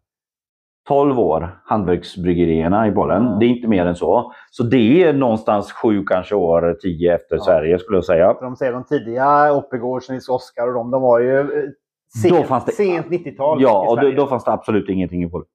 [0.88, 3.24] 12 år, hantverksbryggerierna i Polen.
[3.24, 3.38] Ja.
[3.40, 4.34] Det är inte mer än så.
[4.52, 7.44] Så det är någonstans sju kanske år, tio efter Ja.
[7.44, 8.34] Sverige skulle jag säga.
[8.34, 11.46] För de säger de tidiga Oppegårds, Nils Oskar och de, de var ju eh,
[12.22, 15.48] sent, det- sent 90-tal Ja, och då, då fanns det absolut ingenting i Polen.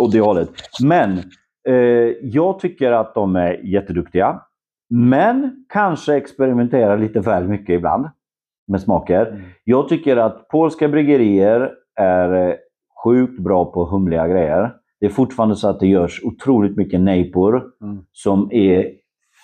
[0.00, 0.50] Åt det hållet.
[0.84, 1.18] Men
[1.68, 1.74] eh,
[2.22, 4.40] jag tycker att de är jätteduktiga.
[4.90, 8.08] Men kanske experimenterar lite väl mycket ibland
[8.68, 9.26] med smaker.
[9.26, 9.42] Mm.
[9.64, 12.54] Jag tycker att polska bryggerier är eh,
[13.04, 14.70] sjukt bra på humliga grejer.
[15.00, 17.98] Det är fortfarande så att det görs otroligt mycket nejpor Mm.
[18.12, 18.86] som är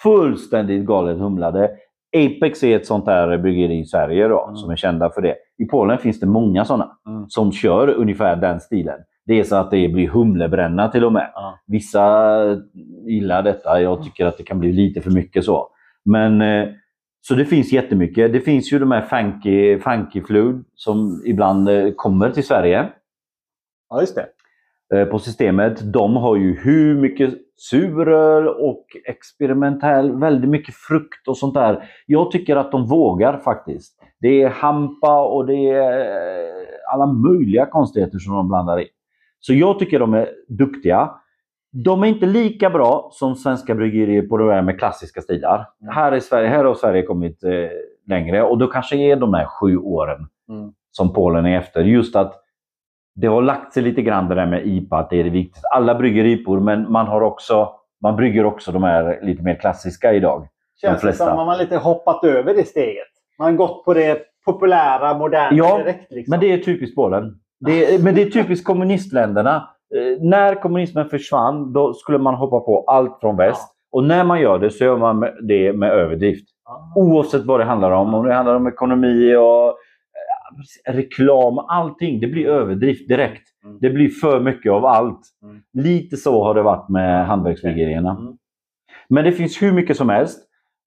[0.03, 1.71] fullständigt galet humlade.
[2.17, 4.57] Apex är ett sånt där bryggeri i Sverige då, Mm.
[4.57, 5.35] som är kända för det.
[5.59, 7.25] I Polen finns det många sådana Mm.
[7.29, 8.99] som kör ungefär den stilen.
[9.27, 11.31] Det är så att det blir humlebränna till och med.
[11.35, 11.55] Ja.
[11.67, 12.37] Vissa
[13.07, 13.83] gillar detta.
[13.83, 15.69] Jag tycker att det kan bli lite för mycket så.
[16.05, 16.69] Men eh,
[17.21, 18.33] så det finns jättemycket.
[18.33, 22.89] Det finns ju de här funky, funky flud som ibland eh, kommer till Sverige
[23.91, 24.27] ja, just det.
[25.01, 25.93] eh, på systemet.
[25.93, 31.85] De har ju hur mycket suröl och experimentell, väldigt mycket frukt och sånt där.
[32.07, 34.03] Jag tycker att de vågar faktiskt.
[34.21, 38.89] Det är hampa och det är eh, alla möjliga konstigheter som de blandar i.
[39.41, 41.11] Så jag tycker de är duktiga.
[41.85, 45.67] De är inte lika bra som svenska bryggerier på det här med klassiska stilar.
[45.83, 45.95] Mm.
[45.95, 47.51] Här, i Sverige, här har Sverige kommit eh,
[48.09, 50.73] längre och då kanske är de här sju åren Mm.
[50.91, 51.85] som Polen är efter.
[51.85, 52.40] Just att
[53.21, 55.69] det har lagt sig lite grann det där med IPA, att det är det viktigaste.
[55.69, 57.69] Alla brygger IPor, men man, har också,
[58.03, 60.49] man brygger också de här lite mer klassiska idag.
[60.81, 63.09] Känns det som att man lite hoppat över det steget?
[63.39, 66.13] Man har gått på det populära, moderna Ja, direkt.
[66.13, 66.31] Liksom.
[66.31, 67.35] Men det är typiskt Polen.
[67.61, 69.69] Det men det är typiskt kommunistländerna.
[69.95, 73.77] Eh, när kommunismen försvann, då skulle man hoppa på allt från väst.
[73.93, 76.49] Och när man gör det så gör man det med överdrift.
[76.65, 76.93] Ja.
[76.97, 78.15] Oavsett vad det handlar om.
[78.15, 79.77] Om det handlar om ekonomi och
[80.89, 82.21] reklam, allting.
[82.21, 83.43] Det blir överdrift direkt.
[83.65, 83.79] Mm.
[83.81, 85.21] Det blir för mycket av allt.
[85.43, 85.63] Mm.
[85.73, 88.11] Lite så har det varit med hantverksbryggerierna.
[88.11, 88.37] Mm.
[89.09, 90.39] Men det finns hur mycket som helst.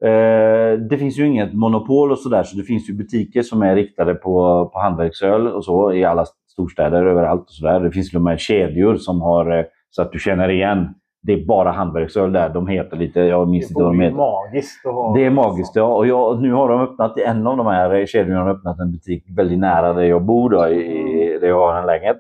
[0.06, 3.76] Eh, det finns ju inget monopol och sådär, så det finns ju butiker som är
[3.76, 7.42] riktade på, på hantverksöl och så i alla storstäder överallt.
[7.42, 7.80] och så där.
[7.80, 10.94] Det finns till och med kedjor som har eh, så att du känner igen.
[11.26, 12.50] Det är bara hantverksöl där.
[12.50, 14.16] De heter lite, jag minns Det inte vad de heter.
[14.18, 15.14] magiskt att ha.
[15.14, 15.84] Det är magiskt, ja.
[15.96, 19.24] Och jag, nu har de öppnat, en av de här kedjorna har öppnat en butik
[19.38, 22.18] väldigt nära där jag bor, då, i, där jag har en lägenhet.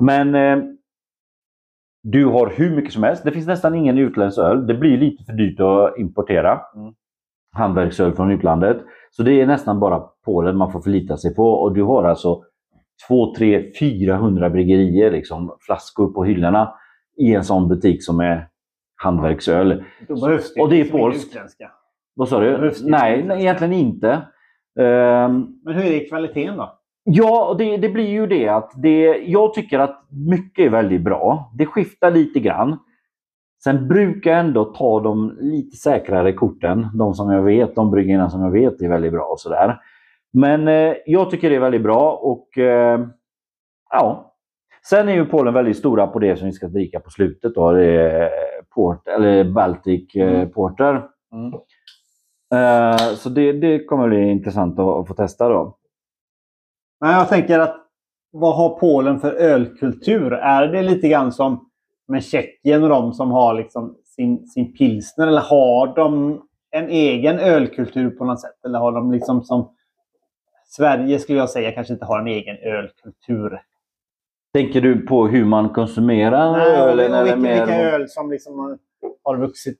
[0.00, 0.58] Men eh,
[2.02, 3.24] du har hur mycket som helst.
[3.24, 4.66] Det finns nästan ingen utländsk öl.
[4.66, 6.92] Det blir lite för dyrt att importera Mm.
[7.56, 8.76] hantverksöl från utlandet.
[9.10, 11.50] Så det är nästan bara Polen man får förlita sig på.
[11.50, 12.42] Och du har alltså
[13.08, 16.74] 2, 3, 400 bryggerier, liksom, flaskor på hyllorna
[17.16, 18.48] i en sån butik som är
[18.96, 19.84] hantverksöl.
[20.08, 21.36] Då behövs det Och det är liksom polskt.
[22.14, 22.72] Vad sa du?
[22.82, 24.10] Nej, nej, egentligen inte.
[24.80, 26.78] Ehm, Men hur är kvaliteten då?
[27.08, 31.52] ja, det, det blir ju det att det, jag tycker att mycket är väldigt bra.
[31.54, 32.78] Det skiftar lite grann.
[33.64, 36.86] Sen brukar jag ändå ta de lite säkrare korten.
[36.94, 39.80] De som jag vet, de bryggerierna som jag vet är väldigt bra och sådär.
[40.32, 43.00] Men eh, jag tycker det är väldigt bra och eh,
[43.90, 44.25] ja.
[44.90, 47.54] Sen är ju Polen väldigt stora på det som vi ska dricka på slutet.
[47.54, 47.72] Då.
[47.72, 48.30] Det är
[48.74, 50.50] port, eller Baltic eh, Mm.
[50.50, 51.02] Porter.
[51.32, 51.52] Mm.
[52.54, 55.76] Eh, så det, det kommer bli intressant att, att få testa då.
[57.00, 57.76] Men jag tänker att
[58.30, 60.32] vad har Polen för ölkultur?
[60.32, 61.70] Är det lite grann som
[62.08, 65.26] med Tjeckien och de som har liksom sin, sin pilsner?
[65.26, 68.64] Eller har de en egen ölkultur på något sätt?
[68.64, 69.74] Eller har de liksom som
[70.66, 73.60] Sverige skulle jag säga kanske inte har en egen ölkultur.
[74.56, 78.78] Tänker du på hur man konsumerar Nej, och eller vilka, mer- vilka öl som liksom
[79.24, 79.78] har- vuxit,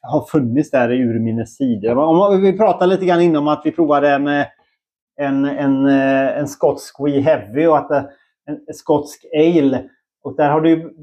[0.00, 1.98] har funnits där i urminnes tider.
[1.98, 4.28] Om vi pratade lite grann innan om att vi provade en,
[5.20, 8.02] en, en, eh, en skotsk Wee Heavy och att eh,
[8.46, 9.84] en, en skotsk ale.
[10.22, 10.96] Och där har du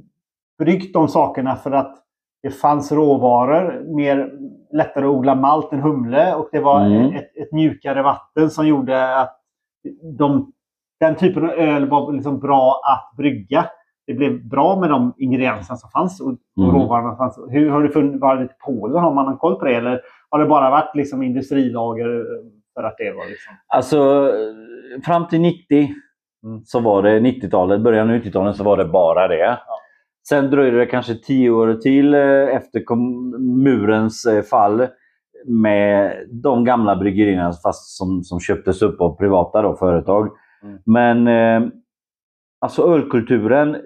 [0.60, 1.96] bryggt de sakerna för att
[2.42, 4.32] det fanns råvaror, mer
[4.74, 7.16] lättare att odla malt än humle och det var Mm.
[7.16, 9.40] ett, ett mjukare vatten som gjorde att
[10.18, 10.52] de,
[11.06, 13.66] den typen av öl var liksom bra att brygga.
[14.08, 16.28] Det blev bra med de ingredienserna som fanns och,
[16.64, 16.76] Mm.
[16.76, 17.40] råvarorna som fanns.
[17.50, 18.22] Hur har det funnits?
[18.22, 19.04] Var det Polen?
[19.04, 19.76] Har man någon koll på det?
[19.76, 22.24] Eller har det bara varit liksom industrilager eh,
[22.76, 23.54] för att det var liksom...
[23.68, 24.32] Alltså,
[25.06, 25.90] fram till 90
[26.46, 26.62] Mm.
[26.66, 29.58] så var det 90-talet, början av 90-talet så var det bara det.
[30.30, 32.22] Sen dröjde det kanske 10 år till eh,
[32.56, 32.96] efter
[33.64, 34.88] murens eh, fall
[35.48, 36.14] med
[36.44, 40.30] de gamla bryggerierna fast som, som köptes upp av privata då, företag.
[40.64, 40.78] Mm.
[40.86, 41.70] Men eh,
[42.62, 43.78] alltså ölkulturen,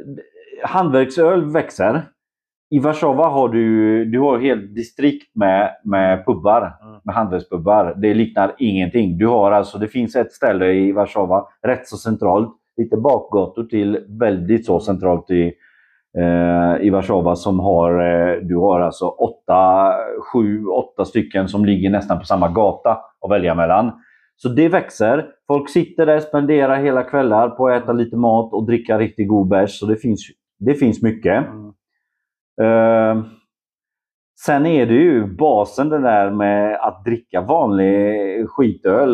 [0.63, 2.02] hantverksöl växer.
[2.70, 7.00] I Warszawa har du, du har helt distrikt med, med pubbar, Mm.
[7.04, 7.94] med hantverkspubbar.
[7.98, 9.18] Det liknar ingenting.
[9.18, 14.00] Du har alltså, det finns ett ställe i Warszawa, rätt så centralt, lite bakgator till
[14.20, 15.54] väldigt så centralt i,
[16.18, 19.94] eh, i Warszawa som har, eh, du har alltså åtta,
[20.34, 23.92] sju, åtta stycken som ligger nästan på samma gata att välja mellan.
[24.38, 25.30] Så det växer.
[25.47, 29.47] Folk sitter där, spenderar hela kvällar på att äta lite mat och dricka riktigt god
[29.47, 29.80] bärs.
[29.80, 30.28] Så det finns,
[30.60, 31.45] det finns mycket.
[31.47, 31.67] Mm.
[32.62, 33.26] Eh,
[34.45, 39.12] sen är det ju basen det där med att dricka vanlig skitöl.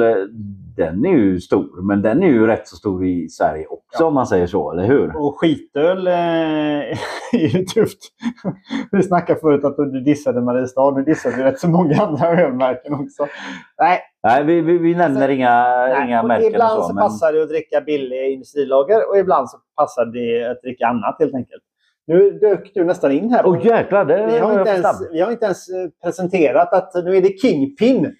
[0.77, 4.05] Den är ju stor, men den är ju rätt så stor i Sverige också Ja.
[4.05, 5.17] om man säger så, eller hur?
[5.17, 6.13] Och skitöl eh,
[7.33, 7.99] är ju tufft.
[8.91, 10.91] Vi snackade förut att du dissade Mariestad.
[10.91, 13.27] Nu dissar du rätt så många andra ölmärken också.
[13.77, 16.07] Nej, Nej, vi, vi, vi nämner inga, nej.
[16.07, 16.93] inga märken ibland och så, så.
[16.95, 17.01] Men...
[17.03, 21.35] passar det att dricka billig industrilager och ibland så passar det att dricka annat helt
[21.35, 21.63] enkelt.
[22.07, 23.45] Nu dök du nästan in här.
[23.45, 27.15] Åh jäklar, det vi, har inte ens, vi har inte ens eh, presenterat att nu
[27.17, 28.15] är det Kingpin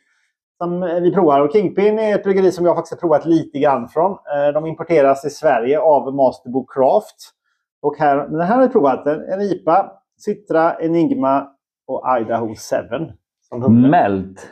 [0.58, 1.40] som eh, vi provar.
[1.40, 4.12] Och Kingpin är ett bryggeri som jag faktiskt har provat lite grann från.
[4.12, 7.16] Eh, De importeras till Sverige av Masterbo Craft.
[7.82, 9.08] Och här, den här har vi provat.
[9.08, 11.48] En, IPA, Citra, Enigma
[11.88, 12.56] och Idaho 7.
[13.50, 13.90] Som humle.
[13.90, 14.48] Mält.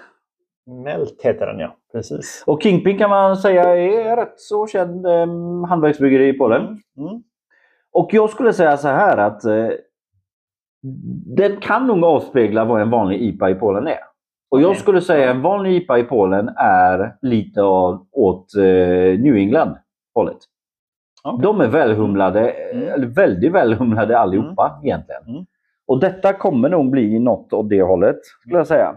[0.84, 1.76] Mält heter den ja.
[1.91, 2.44] Precis.
[2.48, 5.28] Och Kingpin kan man säga är rätt så känd eh,
[5.70, 6.62] hantverksbryggeri i Polen.
[6.98, 7.24] Mm.
[7.93, 9.67] Och jag skulle säga så här att eh,
[11.38, 13.99] den kan nog avspegla vad en vanlig IPA i Polen är.
[14.51, 18.63] Och jag skulle säga en vanlig IPA i Polen är lite av, åt eh,
[19.19, 19.75] New England
[20.13, 20.38] hållet.
[21.23, 21.43] Okej.
[21.43, 23.13] De är välhumlade, Mm.
[23.13, 25.23] väldigt välhumlade allihopa egentligen.
[25.27, 25.45] Mm.
[25.88, 28.95] Och detta kommer nog bli något åt det hållet, skulle jag säga.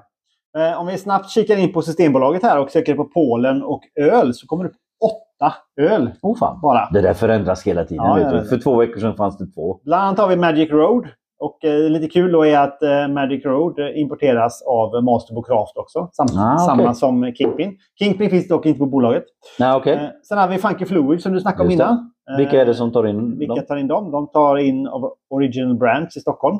[0.58, 4.34] Eh, Om vi snabbt kikar in på Systembolaget här och söker på Polen och öl
[4.34, 5.33] så kommer det upp
[5.80, 6.60] öl Oh, fan.
[6.62, 6.88] bara.
[6.92, 8.04] Det där förändras hela tiden.
[8.04, 8.42] Ja, ja, ja.
[8.42, 9.80] För två veckor sedan fanns det två.
[9.84, 11.08] Bland annat har vi Magic Road.
[11.38, 15.76] Och eh, lite kul då är att eh, Magic Road eh, importeras av Masterbo Craft
[15.76, 16.08] också.
[16.12, 16.66] Sam Ah, okej.
[16.66, 17.76] Samma som Kingpin.
[17.98, 19.24] Kingpin finns dock inte på bolaget.
[19.58, 19.92] Nej, okej.
[19.94, 22.10] Eh, sen har vi Funky Fluid som du snackade om innan.
[22.30, 23.64] Eh, Vilka är det som tar in Vilka dem?
[23.68, 24.10] tar in dem?
[24.10, 26.58] De tar in av Original Brands i Stockholm.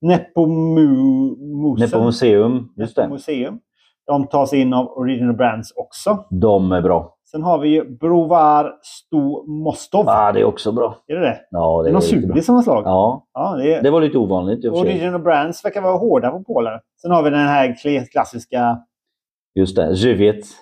[0.00, 1.78] Nepomusen.
[1.78, 2.68] Nere på museum.
[2.76, 3.08] Just det.
[3.08, 3.58] Museum.
[4.06, 6.24] De tas in av Original Brands också.
[6.30, 7.14] De är bra.
[7.32, 10.08] Sen har vi ju Brovar Sto Mostov.
[10.08, 10.96] Ah, det är också bra.
[11.06, 11.38] Är det det?
[11.50, 12.28] Ja, Det är någon riktigt bra.
[12.28, 12.82] surdis som har slag.
[12.86, 13.82] Ja, Ja, det är...
[13.82, 14.64] det var lite ovanligt.
[14.64, 16.80] Original Brands verkar vara hårda på Polen.
[17.02, 18.78] Sen har vi den här kla- klassiska...
[19.54, 20.52] Just det, Żywiec.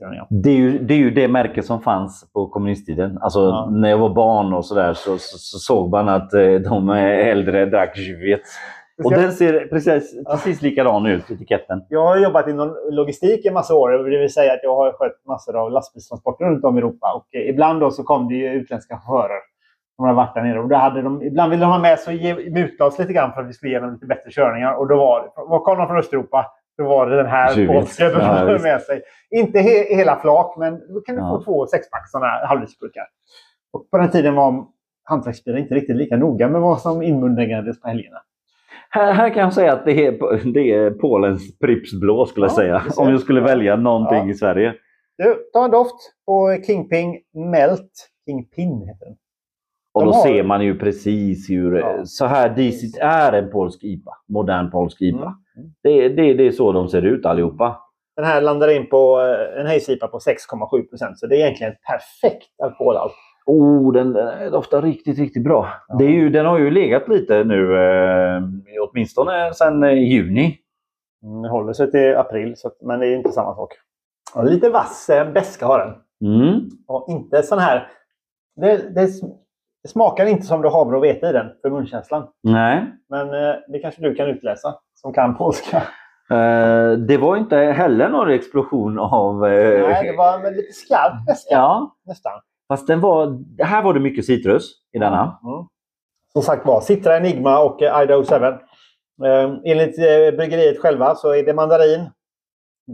[0.00, 0.26] Ja.
[0.30, 3.18] Det är, ju, det är ju det märke som fanns på kommunisttiden.
[3.20, 3.68] Alltså Ja.
[3.70, 7.66] när jag var barn och sådär så, så, så såg man att eh, de äldre
[7.66, 8.40] drack Żywiec.
[9.04, 11.84] Och den ser precis, precis likadan ut, etiketten.
[11.88, 13.90] Jag har jobbat inom logistik i massa år.
[13.90, 17.12] Det vill säga att jag har skött massor av lastbilstransporter runt om i Europa.
[17.14, 19.40] Och ibland då så kom det ju utländska chaufförer
[19.96, 20.60] som har varit där nere.
[20.60, 23.12] Och då hade de, ibland ville de ha med sig och ge, muta oss lite
[23.12, 24.72] grann för att vi skulle ge dem lite bättre körningar.
[24.74, 26.46] Och då var, var kom de från Östeuropa.
[26.78, 29.02] Då var det den här polska de hade med sig.
[29.30, 31.28] Inte he, hela flak, men då kan du Ja.
[31.28, 33.04] få två sexpack sådana här halvlitersburkar.
[33.72, 34.64] Och på den tiden var
[35.04, 38.18] hantverksbilar inte riktigt lika noga med vad som inmundigades på helgerna.
[38.94, 42.50] Här, här kan jag säga att det är, det är Polens Pripps Blå skulle jag
[42.52, 42.82] Ja, säga.
[42.96, 43.20] Om jag.
[43.20, 44.74] skulle välja någonting i Sverige.
[45.18, 47.20] Du, ta en doft på Kingping
[47.52, 48.08] Melt.
[48.28, 49.16] Kingpin heter den.
[49.94, 52.00] Och då har- ser man ju precis hur Ja.
[52.04, 54.10] så här disigt är en polsk IPA.
[54.28, 55.18] Modern polsk IPA.
[55.56, 55.70] Mm.
[55.82, 57.78] Det, det, det är så de ser ut allihopa.
[58.16, 61.18] Den här landar in på eh, en Haze-IPA på 6,7 procent.
[61.18, 63.12] Så det är egentligen perfekt alkoholhalt.
[63.46, 65.68] Oh, den eh, doftar riktigt, riktigt bra.
[65.88, 65.94] Ja.
[65.98, 68.42] Det är ju, den har ju legat lite nu, eh,
[68.90, 70.58] åtminstone sedan eh, juni.
[71.22, 73.72] Mm, Det håller sig till april, så, men det är inte samma sak.
[74.34, 75.94] Ja, lite vass eh, beska har den.
[76.34, 76.60] Mm.
[76.88, 77.88] Och inte sån här...
[78.56, 79.06] Det, det,
[79.82, 82.28] det smakar inte som du har havre och vete i den för munkänslan.
[82.42, 82.84] Nej.
[83.08, 85.76] Men eh, det kanske du kan utläsa som kan polska.
[86.30, 89.46] Eh, det var inte heller någon explosion av...
[89.46, 92.32] eh, Nej, det var lite skarp beska Ja, nästan.
[92.72, 93.38] Fast den var...
[93.58, 95.38] Här var det mycket citrus i denna.
[95.44, 95.66] Mm.
[96.32, 98.34] Som sagt var, Citra Enigma och eh, Idaho 7.
[98.34, 102.10] Eh, enligt eh, bryggeriet själva så är det mandarin,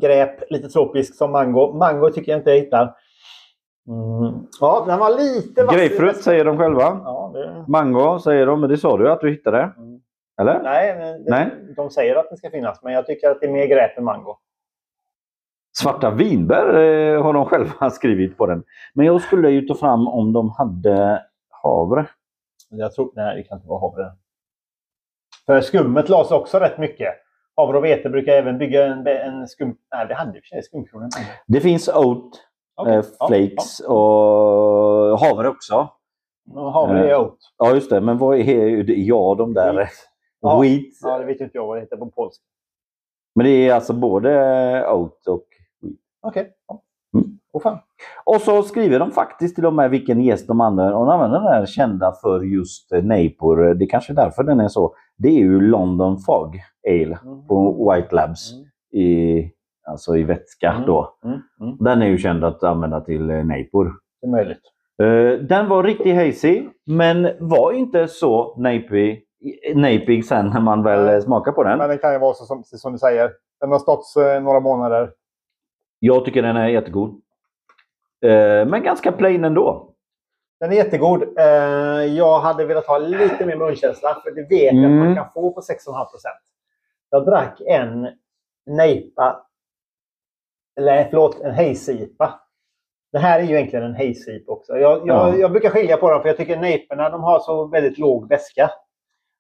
[0.00, 1.72] gräp, lite tropisk som mango.
[1.72, 2.94] Mango tycker jag inte jag hittar.
[3.88, 4.46] Mm.
[4.60, 5.76] Ja, den var lite vass.
[5.76, 7.00] Grapefrukt säger de själva.
[7.04, 7.64] Ja, det...
[7.68, 9.62] Mango säger de, men det sa du att du hittade.
[9.62, 10.00] Mm.
[10.40, 10.62] Eller?
[10.62, 11.50] Nej, det, Nej.
[11.76, 14.04] de säger att det ska finnas, men jag tycker att det är mer gräp än
[14.04, 14.36] mango.
[15.82, 18.64] Svarta vinbär eh, har de själva skrivit på den.
[18.94, 21.22] Men jag skulle ju ta fram om de hade
[21.62, 22.06] havre.
[22.70, 24.12] Jag tror, nej, det kan inte vara havre.
[25.46, 27.14] För skummet lades också rätt mycket.
[27.56, 29.76] Havre och vete brukar även bygga en, en skum...
[29.94, 31.10] Nej, det hade sig skumkronan.
[31.46, 32.30] Det finns oat,
[32.76, 35.88] Okej, eh, ja, flakes och havre också.
[36.54, 36.70] ja.
[36.70, 37.38] Havre är oat.
[37.58, 38.00] Ja, just det.
[38.00, 38.92] Men vad är det?
[38.92, 39.72] Ja, de där...
[39.74, 39.88] Wheat.
[40.40, 40.60] Ja.
[40.60, 40.84] Wheat.
[41.02, 42.44] Ja, det vet inte jag vad det heter på polska.
[43.34, 44.30] Men det är alltså både
[44.90, 45.44] oat och...
[46.22, 46.50] Okej.
[46.68, 46.82] Ja.
[47.14, 47.38] Mm.
[47.62, 47.78] Fan.
[48.24, 50.94] Och så skriver de faktiskt till och med vilken gäst de använder.
[50.94, 53.74] Och de använder den här kända för just eh, Napor.
[53.74, 54.94] Det är kanske är därför den är så.
[55.16, 57.46] Det är ju London Fog Ale Mm.
[57.46, 58.52] på White Labs.
[58.52, 58.64] Mm.
[59.06, 59.50] I,
[59.88, 60.86] alltså i vätska Mm.
[60.86, 61.14] då.
[61.24, 61.38] Mm.
[61.60, 61.76] Mm.
[61.80, 63.92] Den är ju känd att använda till eh, Napor.
[64.20, 64.62] Det är möjligt.
[65.02, 69.24] Eh, den var riktigt hazy, men var inte så napig,
[69.74, 71.78] napig sen när man väl smakar på den.
[71.78, 73.30] Men det kan ju vara så som, som du säger.
[73.60, 74.04] Den har stått
[74.42, 75.10] några månader.
[75.98, 77.10] Jag tycker den är jättegod.
[78.24, 79.94] Eh, men ganska plain ändå.
[80.60, 81.22] Den är jättegod.
[81.38, 84.98] Eh, jag hade velat ha lite mer munkänsla, för det vet jag att Mm.
[84.98, 86.06] man kan få på 6,5%
[87.10, 88.08] Jag drack en
[88.66, 89.46] nejpa,
[90.80, 92.40] eller förlåt, en hazy-IPA.
[93.12, 94.78] Det här är ju egentligen en hazy också.
[94.78, 95.36] Jag, jag, Ja.
[95.36, 98.70] jag brukar skilja på dem, för jag tycker nejporna de har så väldigt låg väska.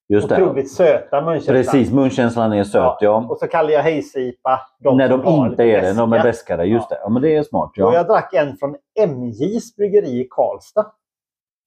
[0.08, 0.42] Just det.
[0.42, 1.52] Otroligt söta munkänsla.
[1.54, 3.26] Precis, munkänslan är söt ja.
[3.30, 6.28] Och så kallar jag hazy-IPA de När de inte är det, de är väska.
[6.28, 6.64] beskare.
[6.66, 6.98] Just det.
[7.02, 7.70] Ja, men det är smart.
[7.70, 7.94] Och Ja.
[7.94, 8.76] jag drack en från
[9.08, 10.86] MJs bryggeri i Karlstad.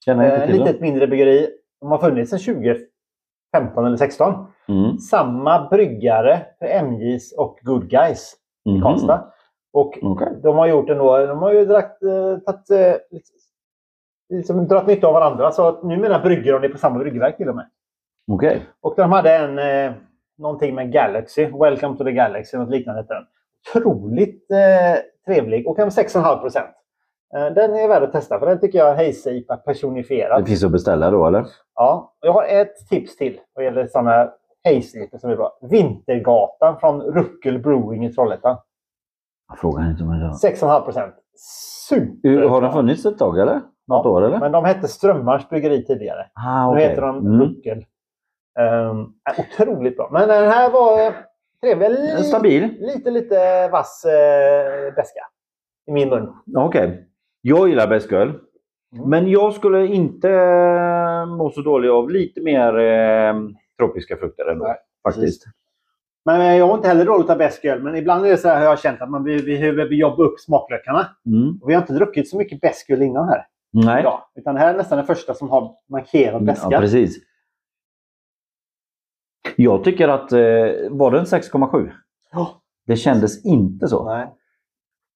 [0.05, 1.47] Känner jag Eh, inte till litet mindre bryggeri.
[1.81, 4.31] De har funnits sedan 2015 eller 16.
[4.33, 4.47] dem.
[4.67, 4.97] Mm.
[4.97, 8.33] Samma bryggare för MJs och Good Guys
[8.69, 8.81] i Mhm.
[8.81, 9.31] Karlstad.
[9.73, 10.27] Och Okej.
[10.43, 12.93] de har gjort ändå, de har ju dragit, eh, tagit, eh,
[14.37, 15.51] liksom, dragit nytta av varandra.
[15.51, 17.65] Så att numera brygger de det på samma bryggverk till och med.
[18.33, 18.65] Okej.
[18.81, 19.93] Och de hade en, eh,
[20.37, 21.45] någonting med Galaxy.
[21.45, 23.05] Welcome to the Galaxy, något liknande.
[23.75, 26.69] Otroligt eh, trevlig och en 6,5 procent.
[27.35, 30.41] Eh, den är värd att testa för den tycker jag är hazy personifierad.
[30.41, 31.45] Det finns att beställa då eller?
[31.75, 34.29] Ja, jag har ett tips till vad gäller sådana
[34.65, 35.57] hazy som är bra.
[35.69, 38.57] Vintergatan från Ruckel Brewing i Trollhättan.
[39.47, 40.47] Jag frågar inte om det.
[40.49, 41.13] 6,5 procent.
[41.89, 42.47] Super!
[42.49, 43.61] Har den funnits ett tag eller?
[43.87, 44.39] Något år eller?
[44.39, 46.25] Men de hette Strömmars bryggeri tidigare.
[46.33, 46.89] Ah, Nu okej.
[46.89, 47.55] heter de Mm.
[48.59, 50.09] Um, otroligt bra.
[50.11, 51.13] Men den här var
[51.61, 51.89] trevlig.
[51.89, 52.77] Li- Stabil.
[52.79, 55.19] Lite, lite vass eh, beska
[55.87, 56.33] i min mun.
[56.55, 57.07] Okej.
[57.41, 58.27] Jag gillar bäsköl.
[58.95, 59.09] Mm.
[59.09, 63.33] Men jag skulle inte eh, må så dålig av lite mer eh,
[63.79, 64.65] tropiska frukter ändå.
[64.65, 65.45] Nej, faktiskt.
[66.25, 67.83] Men eh, jag har inte heller dåligt av besk öl.
[67.83, 70.39] Men ibland är det så här har jag känt att man be- behöver jobba upp
[70.39, 71.07] smaklökarna.
[71.25, 71.59] Mm.
[71.61, 73.45] Och vi har inte druckit så mycket besk öl innan här.
[73.73, 74.03] Nej.
[74.03, 76.67] Ja, utan det här är nästan den första som har markerat beska.
[76.71, 77.17] Ja, precis.
[79.55, 80.39] Jag tycker att, eh,
[80.89, 81.91] var den 6,7?
[82.31, 82.61] Ja.
[82.87, 84.05] Det kändes inte så.
[84.05, 84.27] Nej.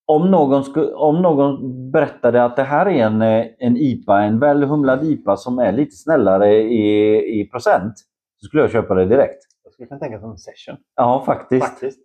[0.07, 1.57] Om någon, sku, om någon
[1.91, 5.71] berättade att det här är en, eh, en IPA, en väl humlad IPA som är
[5.71, 7.93] lite snällare i, i procent,
[8.41, 9.37] så skulle jag köpa det direkt.
[9.63, 10.77] Jag skulle kunna tänka mig en session.
[10.95, 11.65] Ja, faktiskt.
[11.65, 11.99] Faktiskt.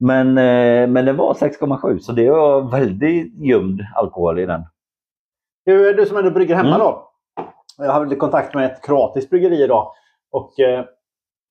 [0.00, 4.62] Men, eh, men det var 6,7 så det var väldigt gömd alkohol i den.
[5.64, 6.78] Du, du som ändå brygger hemma Mm.
[6.80, 7.04] då.
[7.78, 9.92] Jag hade kontakt med ett kroatiskt bryggeri idag.
[10.30, 10.84] Och eh,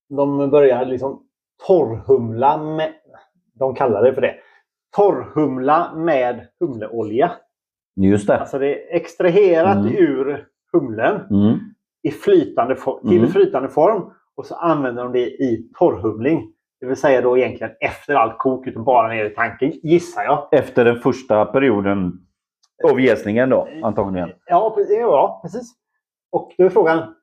[0.10, 1.24] de börjar liksom
[1.68, 2.94] torrhumla med...
[3.60, 4.36] De kallar det för det.
[4.96, 7.32] Torrhumla med humleolja.
[7.96, 8.40] Just det.
[8.40, 9.96] Alltså det är extraherat Mm.
[9.98, 11.60] ur humlen Mm.
[12.04, 12.76] i flytande
[13.08, 13.30] till Mm.
[13.32, 14.12] flytande form.
[14.36, 16.54] Och så använder de det i torrhumling.
[16.80, 20.48] Det vill säga då egentligen efter allt kok, utan bara ner i tanken, gissar jag.
[20.52, 22.14] Efter den första perioden
[22.92, 24.30] av jäsningen då, antagligen.
[24.46, 24.76] Ja.
[24.90, 25.74] Ja, precis.
[26.32, 27.16] Och då är frågan,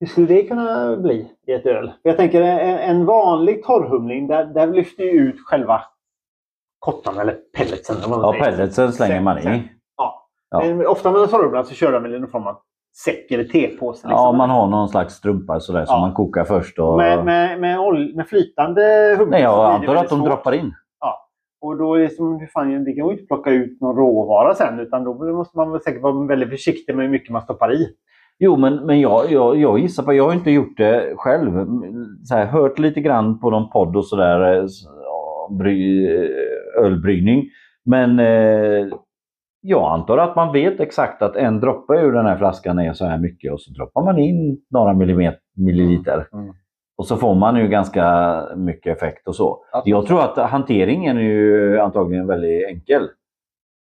[0.00, 1.92] hur skulle det kunna bli i ett öl?
[2.02, 5.82] Jag tänker en, vanlig torrhumling, där, där lyfter ju ut själva
[6.78, 7.96] kottan eller pelletsen.
[7.96, 9.68] eller vad man Ja, pelletsen slänger man i.
[9.96, 10.28] Ja.
[10.50, 10.88] Ja.
[10.88, 12.56] Ofta med sorgblad så kör de med någon form av
[13.04, 14.08] säck eller tepåse.
[14.08, 14.10] Liksom.
[14.10, 16.00] Ja, man har någon slags strumpa sådär som Ja.
[16.00, 16.78] man kokar först.
[16.78, 16.96] Och...
[16.96, 17.78] med, med, med,
[18.16, 20.28] med flytande humle Nej, jag antar att de svårt.
[20.28, 20.74] droppar in.
[21.60, 24.54] Och då är det som, hur fan, det kan ju inte plocka ut någon råvara
[24.54, 27.72] sen utan då måste man väl säkert vara väldigt försiktig med hur mycket man stoppar
[27.72, 27.88] i.
[28.38, 31.66] Jo, men, men jag, jag, jag gissar på, jag har inte gjort det själv.
[32.24, 34.66] Så här, hört lite grann på någon podd och sådär, eh,
[35.04, 37.44] ja, bry, eh, ölbryggning.
[37.84, 38.86] Men eh,
[39.60, 43.04] jag antar att man vet exakt att en droppe ur den här flaskan är så
[43.04, 46.28] här mycket och så droppar man in några millimeter, milliliter.
[46.32, 46.54] Mm.
[46.96, 49.64] Och så får man ju ganska mycket effekt och så.
[49.72, 49.82] Ja.
[49.84, 53.08] Jag tror att hanteringen är ju antagligen väldigt enkel.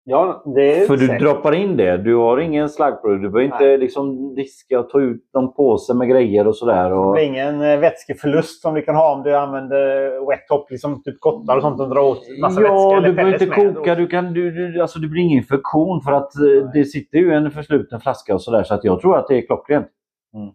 [0.09, 1.21] Ja, det För du säkert.
[1.21, 1.97] droppar in det.
[1.97, 3.21] Du har ingen slaggprodukt.
[3.23, 3.77] Du behöver inte Nej.
[3.77, 6.89] liksom diska och ta ut någon påse med grejer och sådär.
[6.89, 7.13] Det Och...
[7.13, 9.79] blir ingen eh, vätskeförlust som du kan ha om du använder
[10.29, 12.75] wet top, liksom typ kottar och sånt och drar åt massa vätska.
[12.75, 13.95] Ja, du behöver inte koka.
[13.95, 17.33] Du kan, du, du, alltså det blir ingen infektion för att eh, det sitter ju
[17.33, 18.63] en försluten flaska och sådär.
[18.63, 19.87] Så att jag tror att det är klockrent.
[20.35, 20.49] Mm.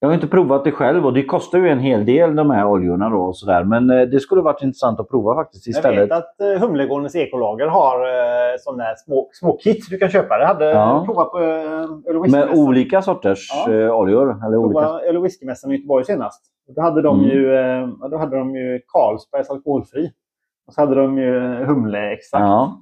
[0.00, 2.66] Jag har inte provat det själv och det kostar ju en hel del de här
[2.66, 3.64] oljorna då och sådär.
[3.64, 6.02] Men eh, det skulle varit intressant att prova faktiskt Jag istället.
[6.02, 10.38] vet att uh, Humlegårdens ekolager har uh, sådana här små, små kit du kan köpa.
[10.38, 10.70] Det hade Ja.
[10.96, 13.72] jag provat på öl Med olika sorters Ja.
[13.72, 14.46] eh, oljor.
[14.46, 14.80] Eller olika...
[15.08, 16.42] Öl och whiskymässan i Göteborg senast.
[16.76, 17.30] Då hade de Mm.
[17.30, 20.10] ju, eh, då hade de ju Carlsbergs alkoholfri.
[20.66, 22.42] Och så hade de ju humleextrakt.
[22.42, 22.80] Ja.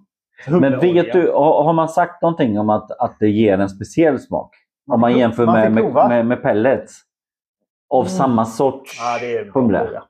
[0.61, 4.51] Men vet du, har man sagt någonting om att, att det ger en speciell smak?
[4.93, 7.01] Om man jämför man med, med, med, med pellets?
[7.91, 8.09] Av Mm.
[8.09, 10.03] samma sorts Ja, humle?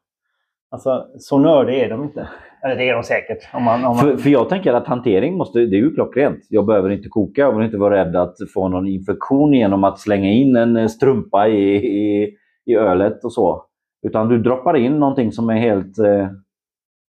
[0.71, 2.29] Alltså, så nördiga är de inte.
[2.65, 3.49] Eller det är de säkert.
[3.55, 3.99] Om man, om man...
[3.99, 6.39] För, för jag tänker att hantering måste, det är ju klockrent.
[6.49, 9.99] Jag behöver inte koka, jag behöver inte vara rädd att få någon infektion genom att
[9.99, 13.65] slänga in en eh, strumpa i, i, i ölet och så.
[14.07, 15.99] Utan du droppar in någonting som är helt...
[15.99, 16.29] Eh...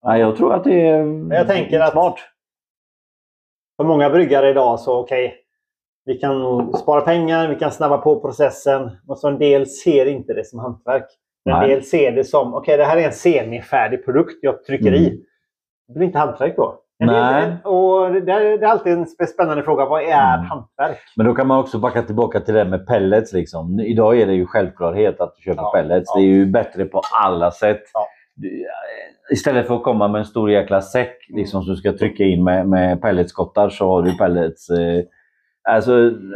[0.06, 2.16] Nej, jag tror att det är jag tänker att- smart.
[3.78, 5.36] För många bryggare idag så okej,
[6.06, 8.92] vi kan spara pengar, vi kan snabba på processen.
[9.08, 11.06] Och så en del ser inte det som hantverk.
[11.50, 11.70] En Nej.
[11.70, 15.00] del ser det som, okej det här är en semifärdig produkt jag trycker Mm.
[15.00, 15.10] i.
[15.88, 16.80] Det blir inte hantverk då.
[17.00, 17.56] En del- Nej.
[17.64, 19.86] och det, är, det är alltid en sp- spännande fråga.
[19.86, 20.46] Vad är Mm.
[20.46, 20.98] hantverk?
[21.16, 23.34] Men då kan man också backa tillbaka till det med pellets.
[23.34, 23.80] Liksom.
[23.80, 26.12] Idag är det ju självklarhet att du köper Ja, pellets.
[26.14, 26.20] ja.
[26.20, 27.82] Det är ju bättre på alla sätt.
[27.94, 28.08] Ja.
[29.32, 32.44] Istället för att komma med en stor jäkla säck liksom, som du ska trycka in
[32.44, 34.70] med, med pelletskottar så har du pellets.
[34.70, 35.04] Eh,
[35.70, 35.92] alltså,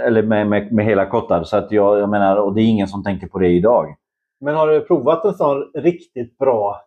[0.05, 1.43] eller med, med, med hela kottar.
[1.43, 3.95] Så att jag, jag menar, och det är ingen som tänker på det idag.
[4.39, 6.82] Men har du provat en sån riktigt bra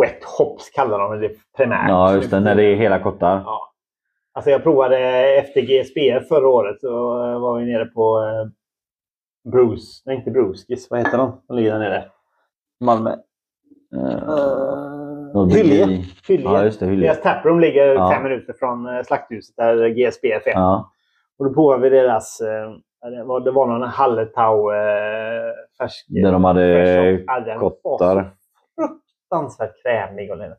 [0.00, 1.88] wet hops kallar de det primärt?
[1.88, 2.40] Ja, just det.
[2.40, 3.42] När det är hela kottar.
[3.46, 3.60] Ja.
[4.32, 4.98] Alltså jag provade
[5.38, 6.80] efter GSBF förra året.
[6.80, 6.90] Så
[7.38, 8.46] var vi nere på eh,
[9.52, 10.02] Bruce.
[10.04, 10.90] Nej, inte Bruskis.
[10.90, 11.40] Vad heter de?
[11.48, 12.04] De ligger där nere.
[12.80, 13.10] Malmö.
[13.96, 14.28] Uh,
[15.36, 16.04] Uh, Hyllie.
[16.28, 16.44] Hyllie.
[16.44, 16.86] Ja, just det.
[16.86, 17.06] Hyllie.
[17.06, 18.10] Deras taproom ligger Ja.
[18.10, 20.50] fem minuter från eh, slakthuset där GSBF är.
[20.50, 20.90] Ja.
[21.38, 22.40] Och då provade vi deras...
[22.40, 22.70] Eh,
[23.10, 26.06] det, var, det var någon Halletau eh, färsk...
[26.08, 28.30] Där de hade färsk- ja, var kottar.
[28.76, 30.30] Fruktansvärt krämig.
[30.30, 30.56] Och det,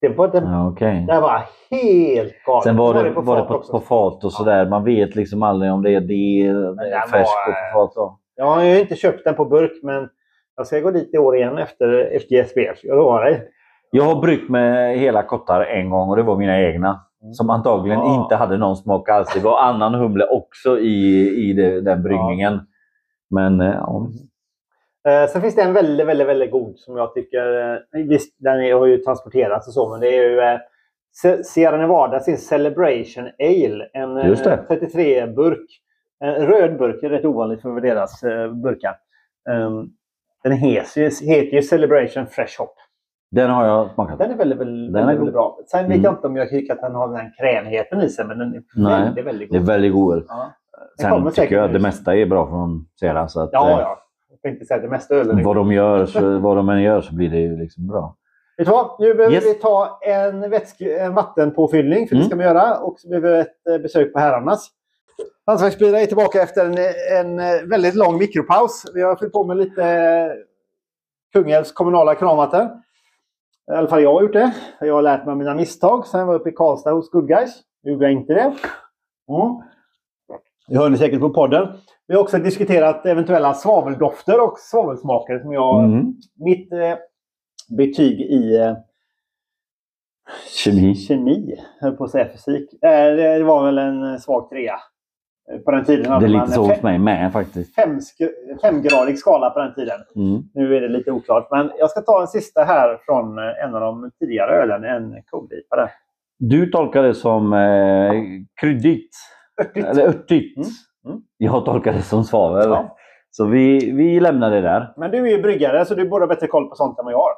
[0.00, 1.04] det var, det, Ja, okej.
[1.08, 2.64] det var helt galet.
[2.64, 3.72] Sen var det, på var det fat på, också.
[3.72, 4.66] på fat och sådär.
[4.68, 6.52] Man vet liksom aldrig om det är det,
[6.82, 7.94] det färsk var, och på fat.
[7.94, 8.18] Då.
[8.36, 10.08] Ja, jag har inte köpt den på burk, men
[10.56, 11.88] jag ska gå dit i år igen efter,
[12.40, 12.78] efter.
[12.82, 13.48] Jag lovar dig.
[13.90, 17.00] Jag har bryggt med hela kottar en gång och det var mina egna.
[17.32, 18.22] Som antagligen Ja.
[18.22, 19.34] inte hade någon smak alls.
[19.34, 22.60] Det var annan humle också i, i det, den bryggningen.
[23.30, 24.08] Men eh, ja.
[25.08, 27.72] Eh, sen finns det en väldigt, väldigt, väldigt god som jag tycker...
[27.74, 30.58] Eh, visst, den är, har ju transporterats och så, men det är ju eh,
[31.44, 33.88] Sierra Nevada sin Celebration Ale.
[33.92, 34.64] En eh, Just det.
[34.68, 35.66] 33-burk.
[36.24, 38.20] En röd burk, är rätt ovanligt för deras
[38.62, 38.94] burkar.
[39.50, 39.90] Um,
[40.42, 42.74] den heter ju, heter ju Celebration Fresh Hop.
[43.32, 44.18] Den har jag smakat.
[44.18, 45.32] Den är väldigt, väldigt, Den är väldigt, god.
[45.32, 45.58] bra.
[45.70, 46.02] Sen vet Mm.
[46.04, 48.54] jag inte om jag tycker att den har den här krämigheten i sig, men den
[48.54, 49.68] är Nej, väldigt, väldigt Det är god.
[49.68, 50.24] väldigt god.
[50.28, 50.52] Ja.
[51.00, 53.28] Sen tycker jag att det mesta är bra från Sierra.
[53.28, 53.98] Så att, Ja, eh, ja.
[54.30, 57.00] Jag tänkte säga att det mesta ölen Vad de, gör, så, vad de än gör
[57.00, 58.16] så blir det ju liksom bra.
[58.56, 58.90] Vet du vad?
[58.98, 59.44] Nu behöver Yes.
[59.46, 62.28] vi ta en, vätske, en vattenpåfyllning, för det Mm.
[62.28, 62.78] ska vi göra.
[62.78, 64.68] Och så behöver vi ett eh, besök på herrarnas.
[65.46, 66.78] Hantverksbilar är tillbaka efter en,
[67.20, 68.84] en eh, väldigt lång mikropaus.
[68.94, 70.32] Vi har fyllt på med lite
[71.32, 72.68] Kungälvs kommunala kranvatten.
[73.70, 74.54] I alla fall jag har gjort det.
[74.80, 76.06] Jag har lärt mig av mina misstag.
[76.06, 77.62] Sen var jag uppe i Karlstad hos Good Guys.
[77.82, 78.54] Gjorde jag inte det.
[79.28, 79.62] Mm.
[80.68, 81.68] Det hör ni säkert på podden.
[82.06, 85.84] Vi har också diskuterat eventuella svaveldofter och svavelsmaker som jag...
[85.84, 86.14] Mm.
[86.34, 86.96] Mitt eh,
[87.76, 88.76] betyg i eh,
[90.64, 90.94] Kemi.
[90.94, 92.82] kemi, höll på att säga fysik.
[92.82, 94.74] Eh, det var väl en svag trea.
[95.52, 97.74] Eh, På den tiden Det hade är man lite så hos mig med faktiskt.
[97.74, 99.98] fem, sk- femgradig skala på den tiden.
[100.16, 100.42] Mm.
[100.54, 101.48] Nu är det lite oklart.
[101.50, 105.22] Men jag ska ta en sista här från eh, en av de tidigare ölen, en
[105.30, 105.88] kodipare.
[106.38, 108.12] Du tolkar det som eh,
[108.60, 109.10] kryddigt.
[109.60, 109.86] Örtigt.
[109.86, 110.56] Eller örtigt.
[110.56, 110.68] Mm.
[111.08, 111.22] Mm.
[111.38, 112.68] Jag tolkar det som svavel.
[112.70, 112.96] Ja.
[113.30, 114.92] Så vi, vi lämnar det där.
[114.96, 117.12] Men du är ju bryggare så du borde ha bättre koll på sånt än vad
[117.14, 117.32] jag har.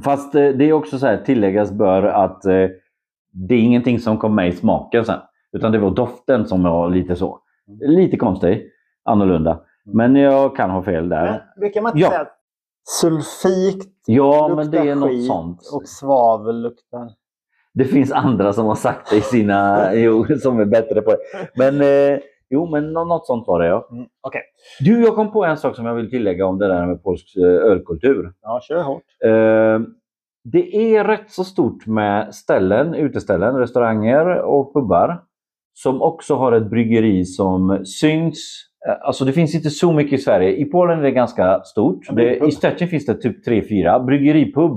[0.00, 2.52] Fast eh, det är också så här, tilläggas bör att eh,
[3.32, 5.18] det är ingenting som kommer med i smaken sen.
[5.52, 7.38] Utan det var doften som var lite så.
[7.80, 8.66] Lite konstig.
[9.04, 9.60] Annorlunda.
[9.84, 11.24] Men jag kan ha fel där.
[11.24, 12.08] Men brukar man inte Ja.
[12.10, 12.38] säga att
[13.00, 15.58] sulfik Ja, men det är något sånt.
[15.74, 17.10] och svavel luktar...
[17.74, 19.88] Det finns andra som har sagt det i sina...
[19.94, 21.18] jo, som är bättre på det.
[21.56, 22.18] Men eh,
[22.50, 23.88] jo, men nå- något sånt var det ja.
[23.92, 24.06] Mm.
[24.20, 24.42] Okej,
[24.80, 27.36] Du, jag kom på en sak som jag vill tillägga om det där med polsk
[27.36, 28.32] eh, ölkultur.
[28.42, 29.02] ja, kör hårt.
[29.24, 29.88] Eh,
[30.44, 35.22] det är rätt så stort med ställen, uteställen, restauranger och pubbar
[35.82, 38.68] som också har ett bryggeri som syns.
[38.88, 40.56] Eh, Alltså det finns inte så mycket i Sverige.
[40.56, 41.98] I Polen är det ganska stort.
[42.16, 42.36] Det.
[42.46, 44.72] I Stettin finns det typ 3-4 bryggeripub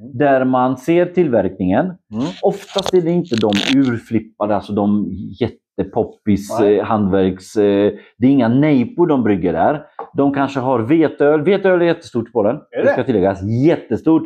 [0.00, 0.18] Mm.
[0.18, 1.84] där man ser tillverkningen.
[1.86, 2.24] Mm.
[2.42, 5.08] Oftast är det inte de urflippade, alltså de
[5.40, 7.56] jättepoppis eh, hantverks...
[7.56, 9.82] Eh, det är inga nejpor de brygger där.
[10.16, 11.42] De kanske har veteöl.
[11.42, 12.56] Veteöl är jättestort i Polen.
[12.56, 12.82] Är det?
[12.82, 13.42] Det ska tilläggas.
[13.66, 14.22] Jättestort.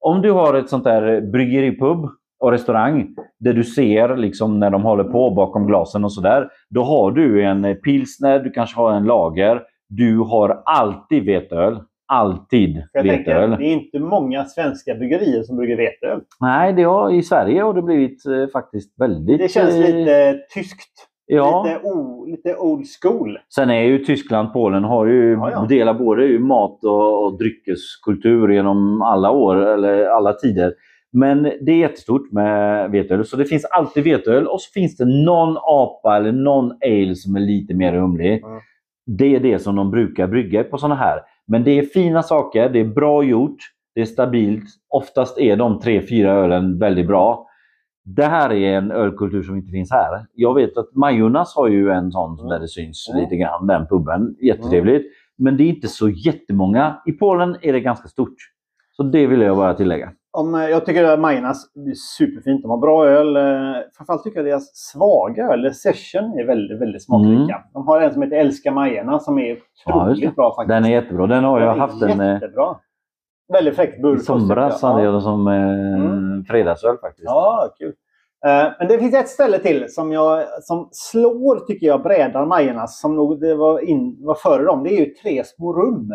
[0.00, 1.98] Om du har ett sånt där bryggeripub
[2.40, 3.06] och restaurang
[3.40, 6.48] där du ser liksom när de håller på bakom glasen och sådär.
[6.70, 9.62] Då har du en eh, pilsner, du kanske har en lager.
[9.88, 11.80] Du har alltid veteöl.
[12.12, 13.50] Alltid Jag veteöl.
[13.50, 16.20] det är inte många svenska bryggerier som brygger veteöl.
[16.40, 19.38] Nej, det har, i Sverige har det blivit eh, faktiskt väldigt...
[19.38, 21.08] Det känns eh, lite tyskt.
[21.26, 21.64] Ja.
[21.66, 23.38] Lite, o, lite old school.
[23.54, 25.66] Sen är ju Tyskland, Polen har ju Ja, ja.
[25.68, 30.72] delar både mat och, och dryckeskultur genom alla år eller alla tider.
[31.12, 33.24] Men det är jättestort med veteöl.
[33.24, 37.36] Så det finns alltid veteöl och så finns det någon apa eller någon ale som
[37.36, 38.44] är lite mer humlig.
[38.44, 38.60] Mm.
[39.06, 41.20] Det är det som de brukar brygga på sådana här.
[41.46, 43.56] Men det är fina saker, det är bra gjort,
[43.94, 44.64] det är stabilt.
[44.88, 47.44] Oftast är de tre, fyra ölen väldigt bra.
[48.04, 50.26] Det här är en ölkultur som inte finns här.
[50.34, 52.48] Jag vet att Majornas har ju en sån Mm.
[52.50, 53.22] där det syns Mm.
[53.22, 54.36] lite grann, den puben.
[54.42, 55.06] Jättetrevligt.
[55.38, 56.96] Men det är inte så jättemånga.
[57.06, 58.34] I Polen är det ganska stort.
[58.96, 60.12] Så det vill jag bara tillägga.
[60.38, 62.62] Om, eh, jag tycker att Majornas det är superfint.
[62.62, 63.36] De har bra öl.
[63.36, 63.42] eh,
[63.96, 67.64] Framförallt tycker jag deras svaga öl, Session, är väldigt, väldigt smakrika.
[67.72, 69.60] De har en som heter Älska Majerna som är Mm.
[69.86, 70.68] Ja, otroligt bra faktiskt.
[70.68, 71.26] Den är jättebra.
[71.26, 72.76] Den har jag Den haft en eh, Jättebra.
[73.52, 74.20] Väldigt fräckt burk.
[74.20, 74.82] i somras.
[74.82, 75.54] hade jag den som eh,
[75.94, 76.44] Mm.
[76.44, 77.24] fredagsöl faktiskt.
[77.24, 77.92] Ja, kul.
[78.46, 83.00] Eh, Men det finns ett ställe till som, jag, som slår, tycker jag, brädan Majernas,
[83.00, 84.84] som nog det var, in, var före dem.
[84.84, 86.12] Det är ju Tre små rum.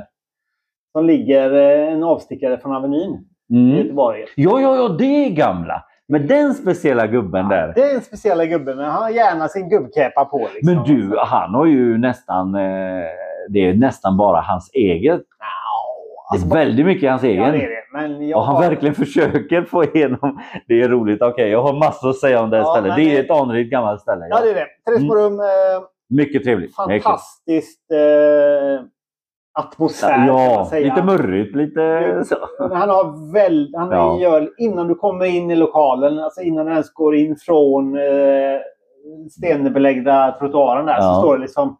[0.92, 3.78] Som ligger eh, en avstickare från Avenyn Mm.
[3.78, 4.26] Göteborg.
[4.36, 5.84] Ja, ja, ja, det är gamla.
[6.08, 7.74] Men den speciella gubben där.
[7.76, 10.48] Det är en speciell gubbe, men han har gärna sin gubbkäpa på.
[10.54, 10.76] Liksom.
[10.76, 12.56] Men du, han har ju nästan...
[12.56, 12.62] Eh,
[13.50, 15.14] det är nästan bara hans eget.
[15.20, 15.20] Nja,
[16.32, 17.44] Det alltså, är väldigt mycket hans egen.
[17.44, 17.84] Ja, det är det.
[17.94, 20.40] Men jag Och han har- verkligen försöker få igenom.
[20.68, 21.22] Det är roligt.
[21.22, 22.96] Okej, jag har massor att säga om det här Ja, stället.
[22.96, 24.28] Det är ett anrikt gammalt ställe.
[24.30, 24.68] Ja, det är det.
[24.92, 25.40] Tre små rum.
[25.40, 25.46] Eh,
[26.10, 26.76] Mycket trevligt.
[26.76, 28.86] Fantastiskt eh,
[29.60, 31.56] atmosfär, Ja, lite murrigt.
[31.56, 32.36] Lite så.
[32.60, 34.20] Han har väl, han Ja.
[34.20, 38.60] gör, innan du kommer in i lokalen, alltså innan du ens går in från eh,
[39.32, 41.02] stenbeläggda trottoaren där, Ja.
[41.02, 41.78] så står det liksom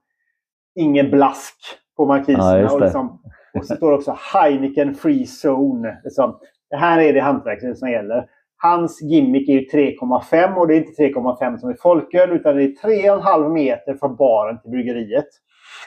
[0.76, 1.56] ingen blask
[1.98, 2.60] på markiserna.
[2.60, 3.22] Ja, och, liksom,
[3.60, 5.98] och så står det också Heineken Free Zone.
[6.04, 6.40] Liksom.
[6.70, 8.26] Det här är det hantverket som gäller.
[8.58, 12.64] Hans gimmick är ju 3,5 och det är inte 3,5 som i folköl utan det
[12.64, 15.28] är 3,5 meter från baren till bryggeriet.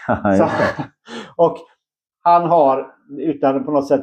[0.39, 0.45] Så,
[1.43, 1.57] och
[2.27, 2.87] han har,
[3.19, 4.03] utan på något sätt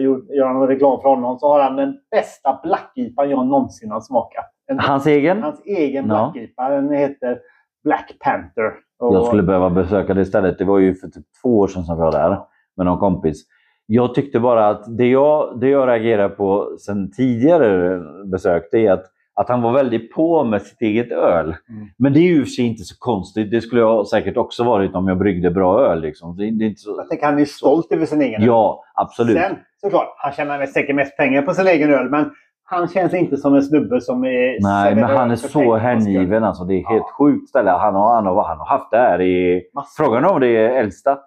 [0.00, 4.00] gjort, göra någon reklam för honom, så har han den bästa Black-IPan jag någonsin har
[4.00, 4.44] smakat.
[4.66, 5.42] En, Hans egen?
[5.42, 6.30] hans egen Ja.
[6.34, 6.68] Black-IPA.
[6.68, 7.38] Den heter
[7.84, 8.72] Black Panther.
[8.98, 10.58] Och, Jag skulle behöva besöka det stället.
[10.58, 12.38] Det var ju för typ två år sedan som jag var där
[12.76, 13.44] med någon kompis.
[13.86, 18.00] Jag tyckte bara att det jag, det jag reagerar på sen tidigare
[18.32, 19.04] besök, det är att,
[19.36, 21.44] att han var väldigt på med sitt eget öl.
[21.46, 21.88] Mm.
[21.98, 23.50] Men det är ju i och för sig inte så konstigt.
[23.50, 26.00] Det skulle jag säkert också varit om jag bryggde bra öl.
[26.00, 26.36] Liksom.
[26.36, 26.94] Det, det är inte så...
[26.98, 28.46] Jag tänker han är stolt över sin egen öl.
[28.46, 29.36] Ja, absolut.
[29.36, 32.30] Sen, såklart, han tjänar säkert mest pengar på sin egen öl, men
[32.64, 34.62] han känns inte som en snubbe som är...
[34.62, 36.44] Nej, men han är så hängiven.
[36.44, 36.64] Alltså.
[36.64, 37.14] Det är helt Ja.
[37.18, 37.70] sjukt ställe.
[37.70, 39.62] Han har, han, har, han har haft det här i...
[39.74, 40.04] Massor.
[40.04, 41.18] Frågan är om det är äldsta.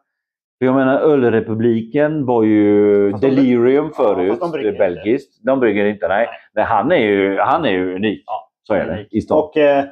[0.60, 4.40] För jag menar, Ölrepubliken var ju de- Delirium Ja, förut.
[4.40, 4.78] fast de inte.
[4.78, 5.46] belgiskt.
[5.46, 6.28] De brygger inte, nej.
[6.54, 8.24] Men han är ju, han är ju unik.
[8.26, 9.06] Ja, Så är det.
[9.18, 9.38] I stan.
[9.38, 9.84] Och eh,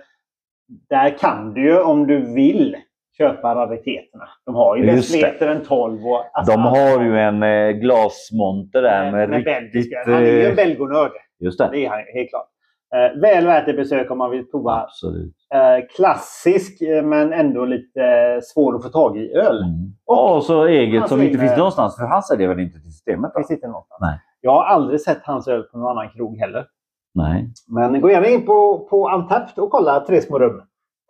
[0.89, 2.75] där kan du ju, om du vill,
[3.17, 4.27] köpa rariteterna.
[4.45, 6.07] De har ju decimetern 12.
[6.07, 9.45] Och, alltså, De har ju en eh, glasmonter där med, med riktigt...
[9.73, 10.03] belgiska.
[10.05, 11.11] Han är ju en eh, belgonörd.
[11.39, 11.69] Just det.
[11.71, 12.47] Det är han helt klart.
[12.95, 15.33] Eh, väl värt ett besök om man vill prova Absolut.
[15.53, 19.57] eh, klassisk eh, men ändå lite eh, svår att få tag i öl.
[19.63, 19.93] Mm.
[20.05, 21.95] Och så eget som inte finns någonstans.
[21.97, 23.31] För han säljer väl inte till systemet?
[23.33, 23.39] Va?
[23.39, 24.01] finns inte någonstans.
[24.01, 24.19] Nej.
[24.41, 26.65] Jag har aldrig sett hans öl på någon annan krog heller.
[27.13, 27.47] Nej.
[27.67, 30.61] Men gå gärna in på, på Antapt och kolla Tre små rum.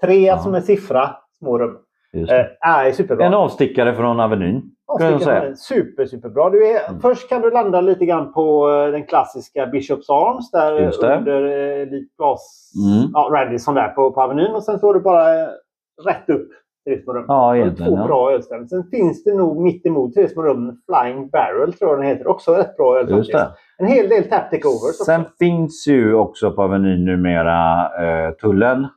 [0.01, 0.37] Tre Ja.
[0.37, 1.09] som är siffra,
[1.39, 1.77] små rum.
[2.13, 3.25] Eh, är superbra.
[3.25, 4.74] En avstickare från Avenyn.
[4.87, 5.55] Ja, säga.
[5.55, 6.49] Super, superbra.
[6.49, 7.01] Du är, Mm.
[7.01, 11.17] Först kan du landa lite grann på eh, den klassiska Bishops Arms där det.
[11.17, 11.43] under
[11.81, 12.71] eh, lite glas...
[12.85, 13.09] Mm.
[13.13, 14.55] Ja, Radisson där på, på Avenyn.
[14.55, 15.47] Och sen står du bara eh,
[16.05, 16.49] rätt upp
[16.87, 17.25] tre små rum.
[17.27, 17.91] Ja, egentligen.
[17.91, 18.07] Två Ja.
[18.07, 18.67] bra ölställen.
[18.67, 22.27] Sen finns det nog mitt emot tre små rum Flying Barrel tror jag den heter.
[22.27, 23.37] Också rätt bra öl faktiskt.
[23.77, 24.95] En hel del tap takeovers.
[25.05, 27.81] Sen finns ju också på Avenyn numera
[28.27, 28.87] eh, Tullen,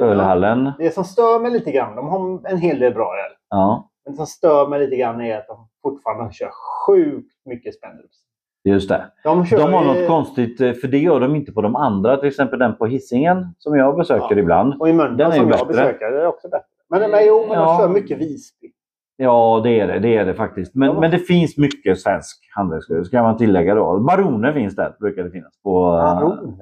[0.00, 0.72] ölhallen.
[0.78, 3.32] Det som stör mig lite grann, de har en hel del bra öl.
[3.50, 6.50] Ja, Men det som stör mig lite grann är att de fortfarande kör
[6.86, 8.16] sjukt mycket Spendrups.
[8.64, 9.04] just det.
[9.24, 12.16] De, De har ju- något konstigt, eh, för det gör de inte på de andra.
[12.16, 14.38] Till exempel den på Hisingen som jag besöker Ja.
[14.38, 14.74] ibland.
[14.80, 15.66] Och i Mölndal som jag bättre.
[15.66, 16.64] besöker, är också bättre.
[16.90, 17.64] Men, men jo, men Ja.
[17.72, 18.66] de kör mycket Visby.
[19.16, 19.98] Ja, det är det.
[19.98, 20.74] Det är det faktiskt.
[20.74, 21.00] Men, Ja.
[21.00, 23.98] men det finns mycket svensk handelsöl, ska man tillägga då.
[24.00, 25.52] Baroner finns där, brukar det finnas.
[25.62, 26.58] På, eh, Baron.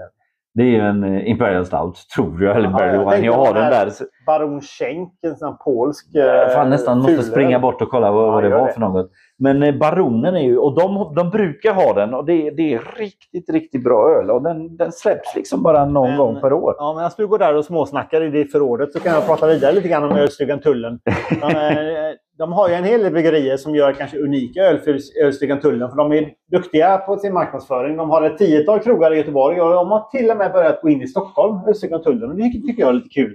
[0.54, 2.56] det är ju en eh, Imperial Stout, tror jag.
[2.56, 3.90] Eller Barley jag Jag har den där.
[4.26, 6.14] Baron Schenk, en sån polsk...
[6.14, 7.24] Eh, fan nästan måste fulöl.
[7.24, 8.72] springa bort och kolla vad, Ja, vad det var det.
[8.72, 9.10] för något.
[9.38, 12.80] Men eh, Baronen är ju, och de, de brukar ha den och det, det är
[12.98, 14.30] riktigt, riktigt bra öl.
[14.30, 16.74] Och den, den släpps liksom bara någon Men- gång per år.
[16.78, 19.72] Ja, men du går där och småsnackar i det förrådet så kan jag prata vidare
[19.72, 20.98] lite grann om ölstugan Tullen.
[21.40, 24.98] De, eh, de har ju en hel del bryggerier som gör kanske unika öl för
[25.24, 25.90] ölstugan Tullen.
[25.90, 27.96] För de är duktiga på sin marknadsföring.
[27.96, 30.88] De har ett tiotal krogar i Göteborg och de har till och med börjat gå
[30.88, 32.30] in i Stockholm, ölstugan Tullen.
[32.30, 33.34] Och det tycker jag är lite kul.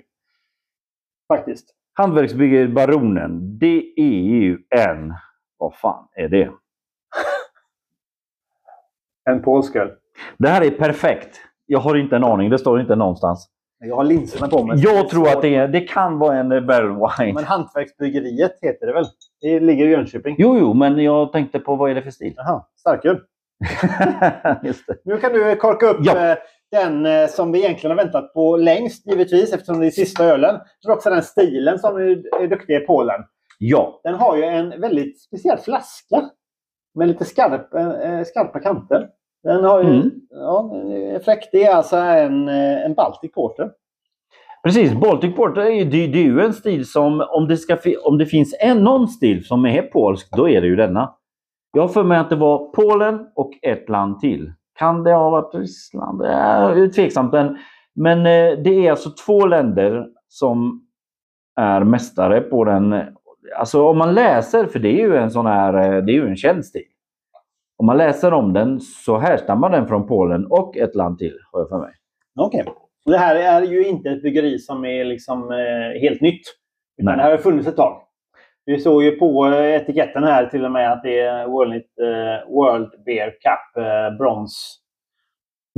[1.32, 1.76] Faktiskt.
[1.94, 5.14] Hantverksbryggeriet Baronen, det är ju en...
[5.58, 6.52] Vad fan är det?
[9.30, 9.92] En polsk öl.
[10.38, 11.42] Det här är perfekt.
[11.66, 13.50] Jag har inte en aning, det står inte någonstans.
[13.80, 14.80] Jag har linserna på mig.
[14.80, 17.34] Jag tror att det, är, det kan vara en barrel wine.
[17.34, 19.06] Men Hantverksbryggeriet heter det väl?
[19.42, 20.36] Det ligger i Jönköping.
[20.40, 22.34] Jo, jo, men jag tänkte på vad är det för stil?
[22.38, 23.20] Jaha, starköl.
[25.06, 26.32] Nu kan du korka upp Ja.
[26.32, 26.38] eh,
[26.72, 30.60] den eh, som vi egentligen har väntat på längst givetvis eftersom det är sista ölen.
[30.88, 33.22] Men också den stilen som är, duktig i Polen.
[33.60, 36.22] Ja, Den har ju en väldigt speciell flaska.
[36.96, 39.08] Med lite skarp, eh, skarpa kanter.
[39.44, 40.12] Den har ju, Mm.
[40.30, 40.72] ja,
[41.26, 41.50] fräck.
[41.52, 43.70] Det är alltså en, eh, en Baltic Porter.
[44.64, 44.94] precis.
[44.94, 48.18] Baltic Porter är ju, det, det är ju en stil som, om det, ska, om
[48.18, 51.14] det finns en, någon stil som är polsk, då är det ju denna.
[51.72, 54.54] Jag har för mig att det var Polen och ett land till.
[54.80, 56.20] Kan det ha varit Ryssland?
[56.20, 57.34] Det är tveksamt.
[57.34, 57.58] Men,
[57.96, 60.88] men eh, det är alltså två länder som
[61.56, 63.02] är mästare på den.
[63.58, 66.28] Alltså om man läser, för det är ju en sån här, eh, det är ju
[66.28, 66.84] en känd stil.
[67.78, 71.60] Om man läser om den så härstammar den från Polen och ett land till, har
[71.60, 71.92] jag för mig.
[72.40, 72.66] Okej.
[73.06, 76.42] Och Det här är ju inte ett byggeri som är liksom eh, helt nytt.
[76.98, 77.18] Utan Nej.
[77.18, 78.02] det här har funnits ett tag.
[78.66, 82.54] Vi såg ju på eh, etiketten här till och med att det är World, eh,
[82.54, 84.78] World Beer Cup eh, brons.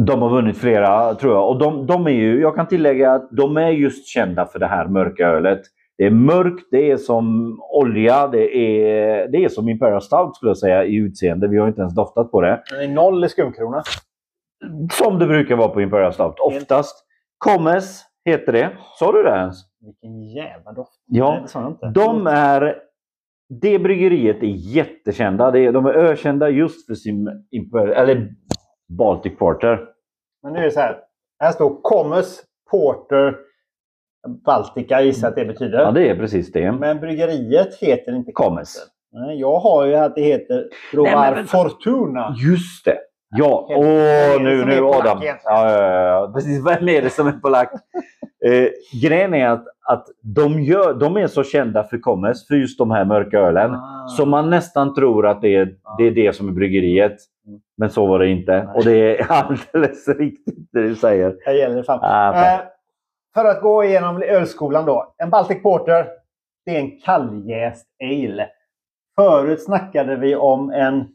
[0.06, 1.50] De har vunnit flera, tror jag.
[1.50, 4.68] Och de, de är ju, jag kan tillägga att de är just kända för det
[4.68, 5.62] här mörka ölet.
[5.98, 10.50] Det är mörkt, det är som olja, det är, det är som Imperial Stout skulle
[10.50, 11.48] jag säga i utseende.
[11.48, 12.64] Vi har inte ens doftat på det.
[12.72, 13.84] Den är noll i skumkrona.
[14.92, 17.06] Som det brukar vara på Imperial Stout, oftast.
[17.38, 18.70] Commes heter det.
[19.00, 19.73] Sa du det ens?
[19.86, 21.04] Vilken jävla doft.
[21.06, 21.46] Ja.
[21.82, 21.92] Det.
[21.92, 22.76] De är...
[23.62, 25.52] Det bryggeriet är jättekända.
[25.52, 27.28] De är ökända just för sin
[27.96, 28.30] eller
[28.98, 29.86] Baltic Porter.
[30.44, 31.00] Men nu är det så här.
[31.40, 33.36] Här står Commes Porter
[34.46, 35.80] Baltica gissar att det betyder.
[35.80, 36.72] Ja, det är precis det.
[36.72, 38.88] Men bryggeriet heter inte Commes.
[39.12, 41.58] Nej, jag har ju att det heter Nej, Grovar men vänta.
[41.58, 42.36] Fortuna.
[42.46, 42.98] Just det!
[43.36, 43.86] Ja, Helt- åh
[44.38, 45.20] det nu, nu Adam.
[45.22, 46.66] Ja, ja, ja, precis.
[46.68, 47.72] Vem är det som är polack?
[48.46, 48.68] eh,
[49.02, 52.92] grejen är att, att de, gör, de är så kända för Commes, för just de
[52.92, 53.72] här mörka ölen.
[53.76, 54.08] Ah.
[54.08, 55.96] Så man nästan tror att det är, Ja.
[55.98, 57.16] det är det som är bryggeriet.
[57.48, 57.60] Mm.
[57.78, 58.52] Men så var det inte.
[58.64, 58.68] Nej.
[58.76, 61.38] Och det är alldeles riktigt det du säger.
[61.46, 62.00] Här gäller det fan.
[62.02, 62.54] Ah, fan.
[62.54, 62.60] Eh,
[63.34, 65.14] för att gå igenom ölskolan då.
[65.18, 66.06] En Baltic Porter.
[66.66, 68.48] Det är en kalljäst ale.
[69.16, 71.08] Förut snackade vi om en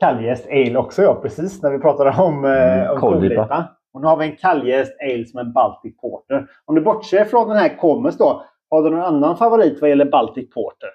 [0.00, 1.14] kalljäst ale också, ja.
[1.14, 3.68] Precis när vi pratade om, Mm, eh, om kollipa.
[3.94, 6.46] Och nu har vi en kalljäst ale som en Baltic Porter.
[6.64, 8.42] Om du bortser från den här Commes då.
[8.70, 10.88] Har du någon annan favorit vad gäller Baltic Porter?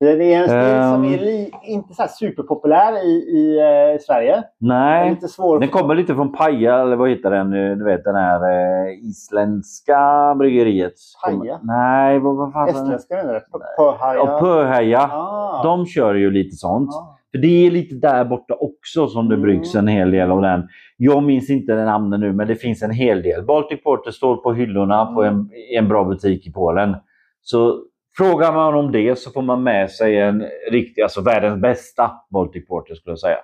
[0.00, 1.14] Det är en stil som Ehm.
[1.14, 3.58] är li- inte så superpopulär i, i
[3.94, 4.42] eh, Sverige.
[4.60, 7.52] Nej, lite svår den kommer lite från Paja, eller vad heter den?
[7.70, 10.92] eh, Du vet den här eh, isländska bryggeriet.
[11.24, 11.60] Paja?
[11.62, 13.40] Nej, vad, vad fan Estländska menar du?
[13.76, 14.14] Påhaja?
[14.18, 15.00] Ja, Pöhaja.
[15.12, 15.62] Ah.
[15.62, 16.90] De kör ju lite sånt.
[16.90, 17.18] Ah.
[17.36, 19.42] För det är lite där borta också som det Mm.
[19.42, 20.68] bryggs en hel del av den.
[20.96, 23.44] Jag minns inte den namnen nu, men det finns en hel del.
[23.44, 25.34] Baltic Porter står på hyllorna på Mm.
[25.34, 26.96] en, i en bra butik i Polen.
[27.42, 27.82] Så
[28.16, 32.66] frågar man om det så får man med sig en riktig, alltså världens bästa Baltic
[32.68, 33.38] Porter skulle jag säga.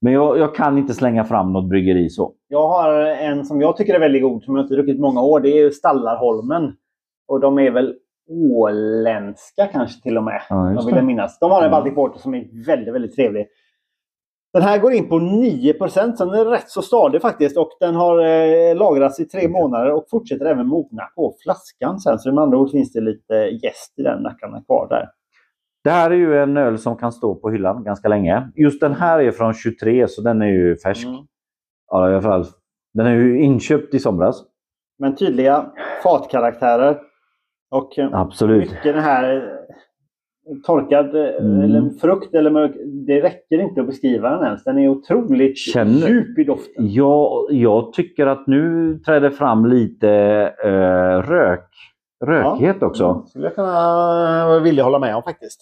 [0.00, 2.32] Men jag, jag kan inte slänga fram något bryggeri så.
[2.48, 5.40] Jag har en som jag tycker är väldigt god, som jag inte druckit många år.
[5.40, 6.72] Det är Stallarholmen.
[7.28, 7.94] Och de är väl
[8.28, 10.42] åländska kanske till och med.
[10.48, 11.38] Ja, Jag vill jag minnas.
[11.38, 11.78] De har en Mm.
[11.78, 13.46] Baltic Porter som är väldigt, väldigt trevlig.
[14.52, 17.56] Den här går in på 9 så den är rätt så stadig faktiskt.
[17.56, 22.18] Och den har eh, lagrats i tre månader och fortsätter även mogna på flaskan sen.
[22.18, 25.08] Så med andra ord finns det lite jäst i den nackarna kvar där.
[25.84, 28.50] Det här är ju en öl som kan stå på hyllan ganska länge.
[28.56, 31.06] Just den här är från 23 så den är ju färsk.
[31.06, 31.20] Mm.
[31.90, 32.44] Ja, i alla fall.
[32.94, 34.42] Den är ju inköpt i somras.
[34.98, 35.66] Men tydliga
[36.02, 36.98] fatkaraktärer.
[37.70, 38.70] Och eh, Absolut.
[38.70, 41.60] mycket den här eh, torkad eh, Mm.
[41.60, 42.72] eller frukt eller mörk.
[43.06, 44.64] Det räcker inte att beskriva den ens.
[44.64, 46.92] Den är otroligt Känner- djup i doften.
[46.92, 50.10] Jag, jag tycker att nu träder fram lite
[50.64, 51.68] eh, rök,
[52.24, 53.04] rökighet också.
[53.04, 53.78] Mm, skulle jag kunna
[54.54, 55.60] att hålla med om faktiskt.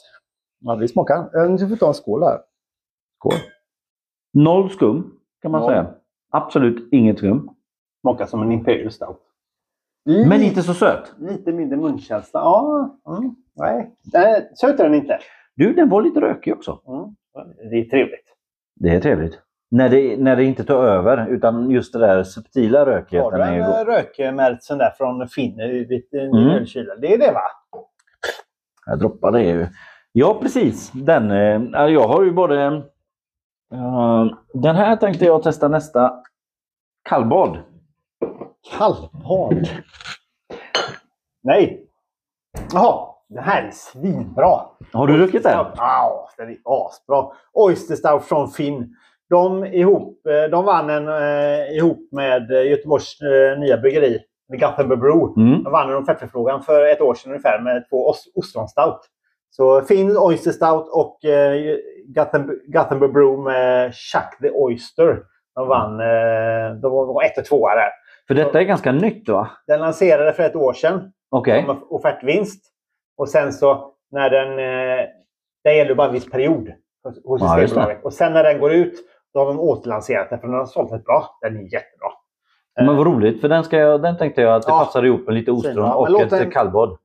[0.61, 1.48] Ja, vi smakar.
[1.48, 2.38] Nu ska vi ta en skål här.
[3.18, 3.32] Skål.
[4.34, 5.11] Noll skum
[5.42, 5.70] kan man Noll.
[5.70, 5.86] säga.
[6.30, 7.50] Absolut inget skum.
[8.00, 9.18] Smakar som en Imperial Stout.
[10.07, 11.14] Men inte så söt.
[11.18, 12.40] Lite mindre munkänsla.
[12.40, 13.94] Ja, mm, nej.
[14.12, 14.50] nej.
[14.54, 15.18] Söt är den inte.
[15.54, 16.80] Du, den var lite rökig också.
[16.88, 17.14] Mm.
[17.70, 18.34] Det är trevligt.
[18.74, 19.38] Det är trevligt.
[19.70, 23.42] När det, när det inte tar över, utan just det där subtila Har rökigheten du
[23.42, 26.26] är en eh, rökmärtsen där från Finn i ditt Mm.
[26.36, 26.48] mm.
[26.48, 26.96] ölkyla?
[26.96, 27.42] Det är det va?
[28.86, 29.66] Jag droppar det ju.
[30.12, 30.92] Ja, precis.
[30.92, 32.64] Den, eh, ja, jag har ju både...
[33.72, 36.22] eh, den här tänkte jag testa nästa.
[37.09, 37.59] Kallbad.
[38.70, 39.68] Kallbad.
[41.42, 41.82] Nej.
[42.72, 44.60] Jaha, det här är svinbra.
[44.92, 45.66] Har du druckit den?
[45.76, 47.26] Ja, den är asbra.
[47.52, 48.96] Oyster Stout från Finn.
[49.30, 54.18] De, ihop, eh, de vann en eh, ihop med Göteborgs eh, nya bryggeri,
[54.50, 55.32] The Gothenburg Brew.
[55.42, 55.62] Mm.
[55.64, 59.00] De vann en offertförfrågan för ett år sedan ungefär med två os- ostronstout.
[59.50, 65.18] Så Finn Oyster Stout och eh, Gothenburg, Gothenburg Brew med Chuck the Oyster.
[65.54, 67.90] De vann, eh, de var, var ett och tvåa där.
[68.28, 69.50] För detta är ganska nytt va?
[69.66, 71.64] Den lanserade för ett år sedan Okej.
[71.66, 72.64] som offertvinst.
[73.16, 74.48] Och sen så när den...
[74.58, 75.06] Eh,
[75.64, 76.72] det gäller bara en viss period
[77.24, 78.04] hos Ja, Systembolaget.
[78.04, 78.94] Och sen när den går ut,
[79.34, 81.38] då har de återlanserat den för den har sålt rätt bra.
[81.40, 82.08] Den är jättebra.
[82.80, 84.78] Men vad roligt, för den, ska jag, den tänkte jag att det Ja.
[84.78, 86.98] passar ihop med lite ostron och ett den- kallbad.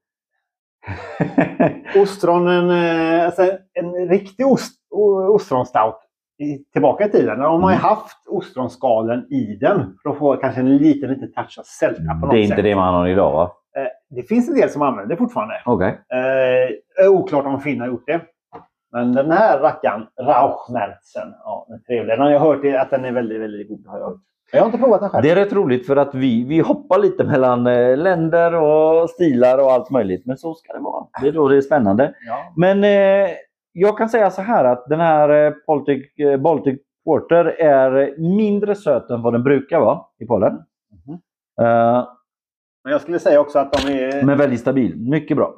[1.96, 5.96] Ostronen, eh, alltså en riktig ost, o- ostronstout
[6.42, 7.40] i, tillbaka i tiden.
[7.40, 7.84] De har ju Mm.
[7.84, 12.26] haft ostronskalen i den för att få kanske en liten, liten touch av sälta på
[12.26, 12.64] något Det är inte sätt.
[12.64, 13.52] det man har idag va?
[13.78, 15.54] Eh, det finns en del som använder det fortfarande.
[15.66, 16.00] Okej.
[16.14, 18.22] Eh, är oklart om Finn har gjort det.
[18.94, 22.14] Men den här rackaren, Rauchmerzen, ja, den är trevlig.
[22.14, 23.86] Den har jag hört att den är väldigt, väldigt god.
[23.88, 24.18] Har jag, hört.
[24.52, 25.24] jag har inte provat den själv.
[25.24, 29.58] Det är rätt roligt för att vi, vi hoppar lite mellan eh, länder och stilar
[29.58, 30.26] och allt möjligt.
[30.26, 31.06] Men så ska det vara.
[31.22, 32.14] Det är då det är spännande.
[32.28, 32.38] Ja.
[32.58, 33.30] Men eh,
[33.72, 38.76] jag kan säga så här att den här eh, Baltic, eh, Baltic Porter är mindre
[38.76, 40.54] söt än vad den brukar vara i Polen.
[40.54, 41.14] Mhm.
[41.62, 42.08] Eh,
[42.84, 44.96] Men jag skulle säga också att om vi, men väldigt stabil.
[45.10, 45.54] Mycket bra.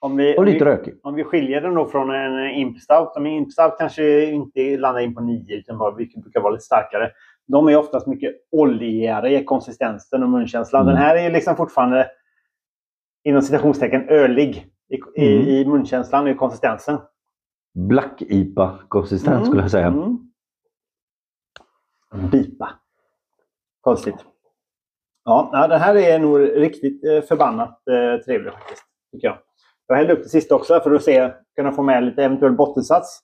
[0.00, 0.94] om vi, Och lite vi, rökig.
[1.02, 3.12] om vi skiljer den då från en Imp Stout.
[3.14, 6.64] Som Imp Stout kanske inte landar in på 9 utan bara, vilket brukar vara lite
[6.64, 7.10] starkare.
[7.46, 10.82] De är oftast mycket oljigare i konsistensen och munkänslan.
[10.82, 10.94] Mm.
[10.94, 12.06] Den här är liksom fortfarande
[13.24, 15.48] inom citationstecken ölig i, i, Mm.
[15.48, 16.98] i munkänslan och i konsistensen.
[17.88, 19.86] Black IPA-konsistens Mm, skulle jag säga.
[19.86, 20.18] Mm.
[22.30, 22.70] Bipa.
[23.80, 24.24] Konstigt.
[25.24, 28.82] Ja, den här är nog riktigt eh, förbannat eh, trevlig faktiskt.
[29.12, 29.38] Tycker jag.
[29.86, 33.20] jag hällde upp det sista också för att se, kunna få med lite eventuell bottensats.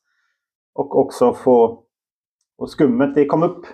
[0.75, 1.85] Och också få
[2.59, 3.67] och skummet det kom upp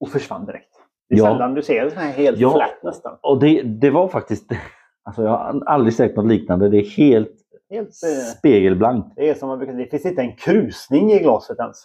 [0.00, 0.68] och försvann direkt.
[1.08, 1.24] Det är Ja.
[1.24, 2.52] sällan du ser det här helt Ja.
[2.52, 3.18] flat nästan.
[3.22, 4.50] Och det, det var faktiskt...
[5.04, 6.68] Alltså jag har aldrig sett något liknande.
[6.68, 7.41] Det är helt
[7.72, 9.12] Helt, eh, spegelblankt.
[9.16, 11.76] det är som man brukar säga, det finns inte en krusning i glaset ens.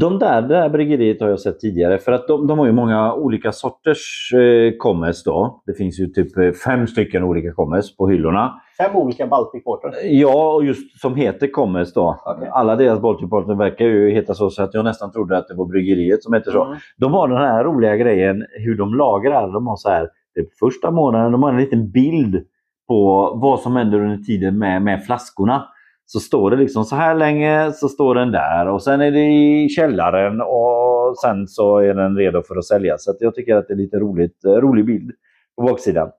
[0.00, 2.72] De där, det där bryggeriet har jag sett tidigare för att de, de har ju
[2.72, 5.62] många olika sorters eh, kommes då.
[5.66, 8.54] Det finns ju typ eh, fem stycken olika kommes på hyllorna.
[8.78, 9.92] Fem olika Baltic Porter.
[10.04, 12.22] Ja, och just som heter kommes då.
[12.26, 12.48] Okej.
[12.52, 15.54] Alla deras Baltic Porter verkar ju heta så, så att jag nästan trodde att det
[15.54, 16.64] var bryggeriet som hette så.
[16.64, 16.78] Mm.
[16.96, 19.52] De har den här roliga grejen hur de lagrar.
[19.52, 22.44] De har så här, det första månaden, de har en liten bild
[22.88, 25.68] på vad som händer under tiden med, med flaskorna.
[26.06, 29.26] Så står det liksom så här länge så står den där och sen är det
[29.26, 33.04] i källaren och sen så är den redo för att säljas.
[33.04, 35.10] Så att jag tycker att det är lite roligt, eh, rolig bild
[35.56, 36.10] på baksidan.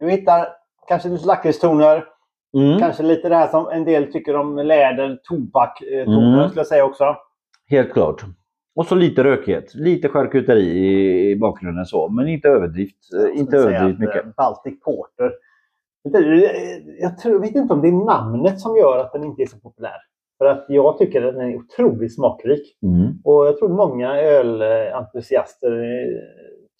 [0.00, 0.46] Du hittar
[0.88, 2.04] kanske lite lakritstoner.
[2.56, 6.48] Mm, Kanske lite det här som en del tycker om läder, tobak-toner Mm.
[6.48, 7.16] skulle jag säga också.
[7.68, 8.22] helt klart.
[8.76, 10.64] Och så lite rökighet, lite charkuteri
[11.30, 14.24] i, bakgrunden så, men inte överdrift, eh, inte att, mycket.
[14.24, 15.32] eh, Baltic Porter.
[16.02, 19.96] Jag vet inte om det är namnet som gör att den inte är så populär.
[20.38, 22.76] För att jag tycker att den är otroligt smakrik.
[22.82, 23.12] Mm.
[23.24, 25.70] Och jag tror många ölentusiaster,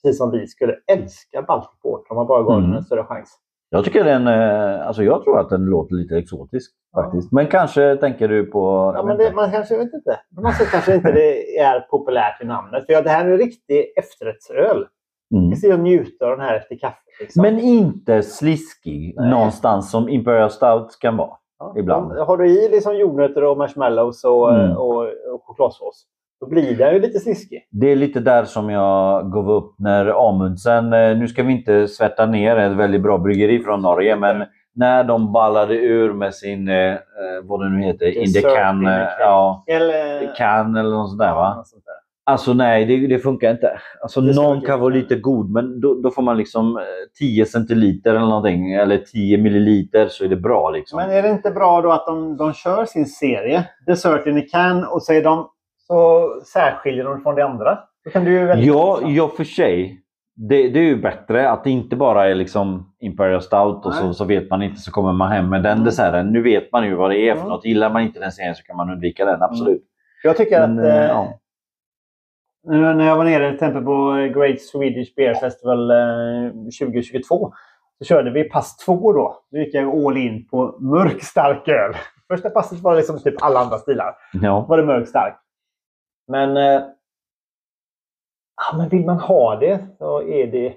[0.03, 2.77] precis som vi, skulle älska Baltic Porter om man bara gav den Mm.
[2.77, 3.39] en större chans.
[3.71, 7.03] Jag tycker den, eh, alltså jag tror att den låter lite exotisk Ja.
[7.03, 7.33] faktiskt.
[7.33, 8.93] Men kanske tänker du på...
[8.97, 10.19] Ja, men det, man kanske, vet inte.
[10.59, 12.87] Sätt kanske inte det är populärt i namnet.
[12.87, 14.87] För ja, det här är en riktig efterrättsöl.
[15.33, 15.51] Mm.
[15.51, 16.99] Vi ser och njuta av den här efter kaffet.
[17.21, 17.43] Liksom.
[17.43, 19.31] Men inte sliskig Nej.
[19.31, 21.31] någonstans som Imperial Stout kan vara.
[21.59, 22.13] Ja, ibland.
[22.13, 24.77] Har du i liksom jordnötter och marshmallows och, Mm.
[24.77, 25.03] och,
[25.35, 26.05] och chokladsås,
[26.41, 27.69] då blir den ju lite sliskig.
[27.71, 31.89] Det är lite där som jag gav upp när Amundsen, eh, nu ska vi inte
[31.89, 36.69] svärta ner ett väldigt bra bryggeri från Norge, men när de ballade ur med sin,
[36.69, 36.99] eh, eh,
[37.43, 40.35] vad det nu heter, Indican, in eh, ja, Eller...
[40.37, 41.55] can eller något sånt där va?
[41.57, 42.02] något sånt där.
[42.25, 43.81] Alltså nej, det, det funkar inte.
[44.03, 46.83] Alltså någon kan vara lite god, men då, då får man liksom eh,
[47.19, 50.97] 10 centiliter eller någonting, eller 10 milliliter så är det bra liksom.
[50.97, 54.43] Men är det inte bra då att de, de kör sin serie, Dessert in a
[54.53, 55.49] can, och så, är de,
[55.87, 57.79] så särskiljer de från det andra?
[58.05, 58.53] Då kan du ju.
[58.55, 59.99] Ja, ja för sig.
[60.37, 64.15] Det, det är ju bättre att det inte bara är liksom Imperial Stout och så,
[64.15, 65.85] så vet man inte så kommer man hem med den Mm.
[65.85, 66.27] desserten.
[66.33, 67.51] Nu vet man ju vad det är för Mm.
[67.53, 67.65] något.
[67.65, 69.83] Gillar man inte den serien så kan man undvika den, absolut.
[70.23, 70.85] Jag tycker Men, att...
[70.85, 71.39] eh, Eh, ja.
[72.65, 77.53] När jag var nere till exempel på Great Swedish Beer Festival eh, 2022
[77.99, 79.43] så körde vi pass två då.
[79.51, 81.95] Då gick jag all in på mörk stark öl.
[82.29, 84.15] Första passet var liksom typ alla andra stilar.
[84.33, 84.67] Ja.
[84.69, 85.39] var det mörk stark.
[86.29, 86.83] Men, eh,
[88.57, 90.75] ja, men vill man ha det så är det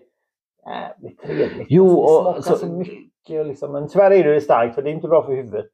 [0.65, 1.67] jävligt trevligt.
[1.69, 3.45] Jo, Alltså, det och smakar så- så mycket.
[3.47, 3.71] Liksom.
[3.71, 5.65] Men tyvärr är det starkt för det är inte bra för huvudet.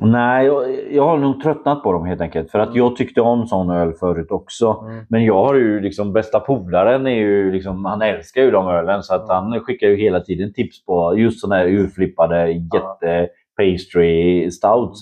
[0.00, 2.50] Nej, jag, jag har nog tröttnat på dem helt enkelt.
[2.50, 2.78] För att Mm.
[2.78, 4.84] jag tyckte om sån öl förut också.
[4.88, 5.04] Mm.
[5.08, 9.02] Men jag har ju liksom bästa polaren är ju liksom, han älskar ju de ölen
[9.02, 9.34] så att Mm.
[9.36, 15.00] han skickar ju hela tiden tips på just sådana här urflippade jätte pastry stouts.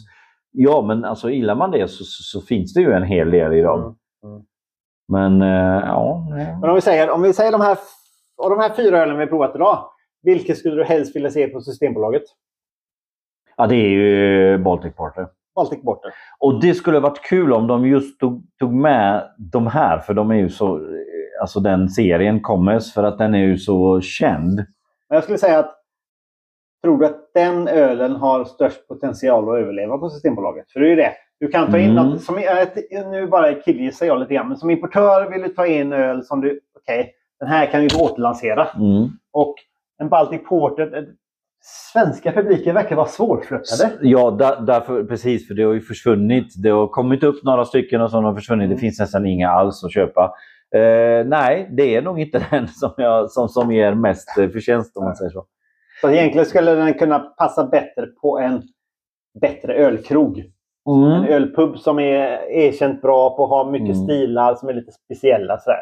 [0.52, 3.52] Ja, men alltså gillar man det så, så, så finns det ju en hel del
[3.52, 3.80] i dem.
[3.80, 4.34] Mm.
[4.34, 4.44] Mm.
[5.08, 6.26] Men eh, ja.
[6.60, 7.78] Men om vi säger, om vi säger de här,
[8.42, 9.78] av de här fyra ölen vi provat idag.
[10.22, 12.22] Vilket skulle du helst vilja se på Systembolaget?
[13.56, 15.26] Ja, det är ju Baltic Porter.
[15.54, 16.10] Baltic Porter.
[16.38, 20.30] Och det skulle varit kul om de just tog, tog med de här, för de
[20.30, 20.76] är ju så...
[20.76, 20.82] eh,
[21.40, 24.54] Alltså den serien Commerce, för att den är ju så känd.
[25.08, 25.72] Men jag skulle säga att
[26.82, 30.70] Tror du att den ölen har störst potential att överleva på Systembolaget?
[30.72, 31.12] För det är ju det.
[31.40, 32.06] Du kan ta in Mm.
[32.06, 32.34] något, som,
[33.10, 36.40] nu bara killgissar jag lite grann, men som importör vill du ta in öl som
[36.40, 38.64] du, okej, den här kan du återlansera.
[38.64, 39.08] Mm.
[39.32, 39.54] Och
[39.98, 41.04] en Baltic Porter, eh,
[41.92, 43.92] svenska publiken verkar vara svårflörtade.
[44.00, 45.48] Ja, där, därför, precis.
[45.48, 46.54] För det har ju försvunnit.
[46.62, 48.64] Det har kommit upp några stycken och så har försvunnit.
[48.64, 48.76] Mm.
[48.76, 50.32] Det finns nästan inga alls att köpa.
[50.74, 54.96] Eh, nej, det är nog inte den som, jag, som, som ger mest eh, förtjänst
[54.96, 55.44] om man säger så.
[56.00, 58.62] Så egentligen skulle den kunna passa bättre på en
[59.40, 60.38] bättre ölkrog.
[60.38, 60.46] En
[60.88, 61.24] Mm.
[61.24, 64.04] ölpub som är erkänt bra på att ha mycket Mm.
[64.06, 65.58] stilar som är lite speciella.
[65.58, 65.78] Sådär.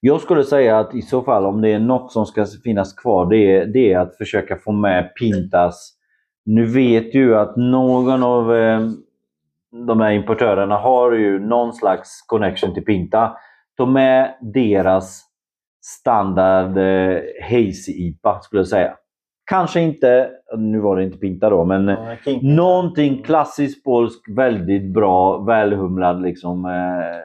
[0.00, 3.26] Jag skulle säga att i så fall om det är något som ska finnas kvar
[3.26, 5.94] det är, det är att försöka få med Pintas.
[6.44, 8.80] Nu vet ju att någon av eh,
[9.86, 13.36] de här importörerna har ju någon slags connection till Pinta.
[13.76, 15.24] Ta med deras
[15.84, 18.94] standard eh, Hazy IPA skulle jag säga.
[19.48, 25.38] Kanske inte, nu var det inte Pinta då, men Ja, någonting klassiskt polsk, väldigt bra,
[25.38, 26.64] välhumlad liksom.
[26.64, 26.70] Eh,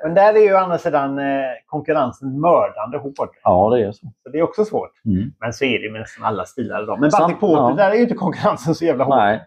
[0.03, 1.26] Men där är ju å andra sidan eh,
[1.65, 3.30] konkurrensen mördande hård.
[3.43, 4.07] ja, det är så.
[4.24, 4.91] Så det är också svårt.
[5.05, 5.32] Mm.
[5.39, 6.99] Men så är det med nästan alla stilar idag.
[6.99, 7.74] Men Baltic Porter, ja.
[7.78, 9.15] där är ju inte konkurrensen så jävla hård.
[9.17, 9.41] Nej.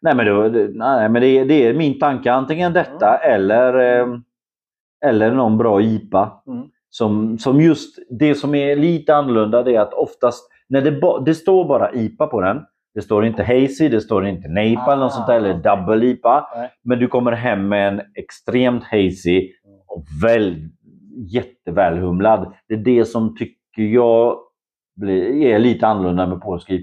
[0.00, 2.32] Nej, men, då, det- nej, men det, är- det är min tanke.
[2.32, 4.06] Antingen detta eller, eh,
[5.06, 6.30] eller någon bra IPA.
[6.46, 6.62] Mm.
[6.90, 11.34] Som, som just det som är lite annorlunda det är att oftast när det, det
[11.34, 12.62] står bara IPA på den.
[12.94, 16.06] Det står inte Hazy, det står inte Napa Ah, eller något sånt där, eller Double
[16.06, 16.48] IPA.
[16.56, 16.70] Nej.
[16.84, 19.50] Men du kommer hem med en extremt hazy
[19.86, 20.68] och väl,
[21.32, 22.52] jättevälhumlad.
[22.68, 24.38] Det är det som tycker jag
[24.96, 26.74] blir, är lite annorlunda med polska,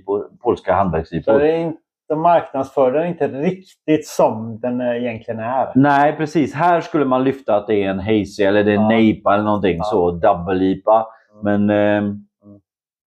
[0.44, 1.74] polska inte,
[2.10, 5.72] de marknadsför den inte riktigt som den eh, egentligen är.
[5.76, 6.54] Nej, precis.
[6.54, 8.82] Här skulle man lyfta att det är en hazy eller det är Ja.
[8.82, 9.84] Napa eller någonting Ja.
[9.84, 10.12] så.
[10.12, 11.06] Double IPA.
[11.44, 12.18] Men ehm,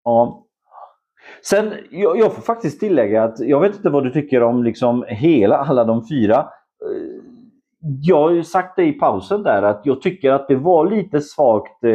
[0.04, 0.46] ja.
[1.44, 5.06] Sen, jag, jag får faktiskt tillägga att jag vet inte vad du tycker om liksom
[5.08, 6.36] hela, alla de fyra.
[6.36, 7.24] Eh,
[8.02, 11.22] Jag har ju sagt det i pausen där att jag tycker att det var lite
[11.22, 11.92] svagt eh,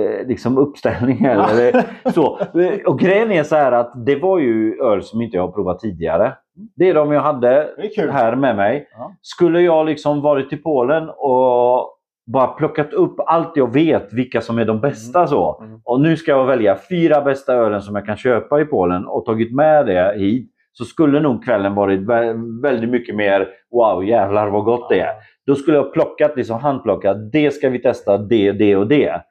[0.00, 1.18] eh, liksom uppställning.
[1.24, 1.30] Ja.
[1.50, 1.84] Eller
[2.14, 2.38] så.
[2.60, 5.52] Eh, Och grejen är så här att det var ju öl som inte jag har
[5.52, 6.32] provat tidigare.
[6.76, 7.68] Det är de jag hade
[8.12, 8.88] här med mig.
[9.22, 11.95] Skulle jag liksom varit i Polen och
[12.26, 15.62] bara plockat upp allt jag vet, vilka som är de bästa så.
[15.62, 15.80] Mm.
[15.84, 19.24] Och nu ska jag välja fyra bästa ölen som jag kan köpa i Polen och
[19.26, 20.52] tagit med det hit.
[20.72, 25.10] så skulle nog kvällen varit vä- väldigt mycket mer wow, jävlar vad gott det är.
[25.46, 29.22] Då skulle jag plockat, liksom handplockat, det ska vi testa, det, det och det.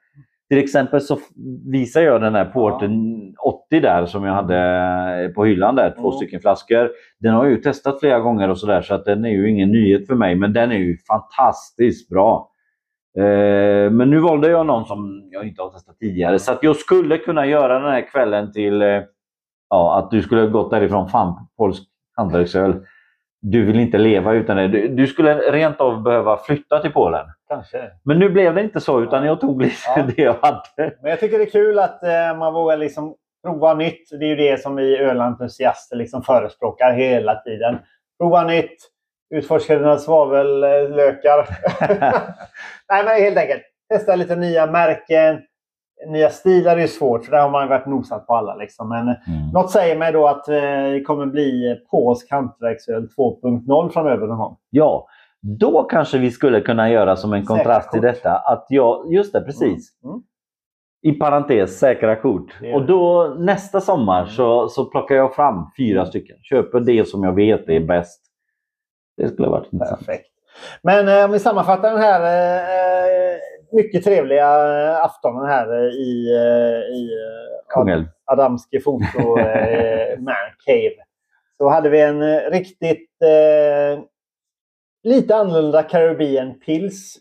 [0.49, 1.17] Till exempel så
[1.71, 2.91] visar jag den här Porten
[3.69, 6.11] 80 där som jag hade på hyllan där, två Mm.
[6.11, 6.89] stycken flaskor.
[7.19, 9.71] Den har jag ju testat flera gånger och sådär så att den är ju ingen
[9.71, 12.49] nyhet för mig men den är ju fantastiskt bra.
[13.17, 16.75] Eh, men nu valde jag någon som jag inte har testat tidigare så att jag
[16.75, 19.01] skulle kunna göra den här kvällen till eh,
[19.69, 21.83] ja, att du skulle gått därifrån, fan polsk
[22.15, 22.85] hantverksöl.
[23.41, 24.67] Du vill inte leva utan det.
[24.67, 27.25] Du, du skulle rent av behöva flytta till Polen.
[27.47, 27.91] Kanske.
[28.03, 30.03] Men nu blev det inte så utan jag tog lite Ja.
[30.15, 30.95] det jag hade.
[31.01, 34.09] Men jag tycker det är kul att eh, man vågar liksom prova nytt.
[34.19, 37.77] Det är ju det som vi ölentusiaster liksom förespråkar hela tiden.
[38.19, 38.75] Prova nytt,
[39.29, 41.47] utforska dina svavellökar.
[42.89, 43.61] Nej, men helt enkelt.
[43.93, 45.39] Testa lite nya märken.
[46.07, 48.55] Nya stilar är svårt, för där har man varit nosat på alla.
[48.55, 48.89] Liksom.
[48.89, 49.17] Men Mm.
[49.53, 50.55] något säger mig då att eh,
[50.91, 54.57] det kommer bli polsk hantverksöl 2.0 framöver någon gång.
[54.69, 55.07] Ja,
[55.59, 59.41] då kanske vi skulle kunna göra som en kontrast till detta att jag, just det
[59.41, 60.21] precis, Mm.
[61.01, 62.55] i parentes säkra kort.
[62.73, 64.29] Och då nästa sommar Mm.
[64.31, 66.37] så, så plockar jag fram fyra stycken.
[66.41, 68.21] Köper det som jag vet är bäst.
[69.17, 69.99] Det skulle ha varit intressant.
[70.05, 70.29] Perfekt.
[70.81, 73.39] Men eh, om vi sammanfattar den här eh,
[73.71, 77.09] mycket trevliga eh, aftonen här eh, i, eh, i
[77.73, 78.05] Kungälv.
[78.25, 80.35] Adamski Foto eh, Man
[80.65, 80.95] Cave.
[81.57, 84.03] Så hade vi en riktigt eh,
[85.03, 87.17] lite annorlunda Caribbean Pils.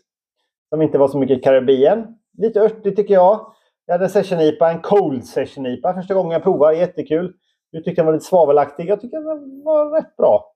[0.69, 2.07] Som inte var så mycket Caribbean.
[2.37, 3.53] Lite örtig tycker jag.
[3.85, 6.77] Jag hade en session IPA, en cold session IPA första gången jag provade.
[6.77, 7.33] Jättekul.
[7.71, 8.89] Du tyckte den var lite svavelaktig.
[8.89, 10.54] Jag tycker den var rätt bra.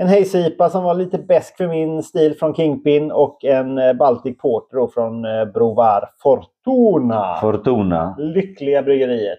[0.00, 3.92] En Hazy IPA som var lite bäst för min stil från Kingpin och en eh,
[3.92, 7.36] Baltic Porter från eh, Brovar Fortuna.
[7.40, 8.14] Fortuna.
[8.18, 9.38] Lyckliga bryggeriet.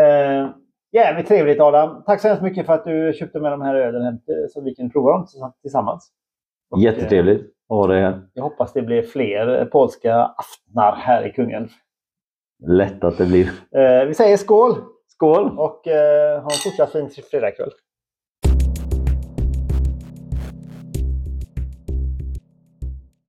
[0.00, 0.48] Eh,
[0.92, 2.02] jävligt trevligt Adam.
[2.06, 4.60] Tack så hemskt mycket för att du köpte med de här ölen hem till- så
[4.60, 6.08] vi kan prova dem tillsamm- tillsammans.
[6.70, 8.20] Och, eh, Jättetrevligt att ha här.
[8.34, 11.68] Jag hoppas det blir fler eh, polska aftnar här i Kungälv.
[12.66, 13.46] Lätt att det blir.
[13.76, 14.74] Eh, vi säger skål
[15.08, 15.58] Skål!
[15.58, 17.70] och eh, ha en fortsatt fin fredagkväll.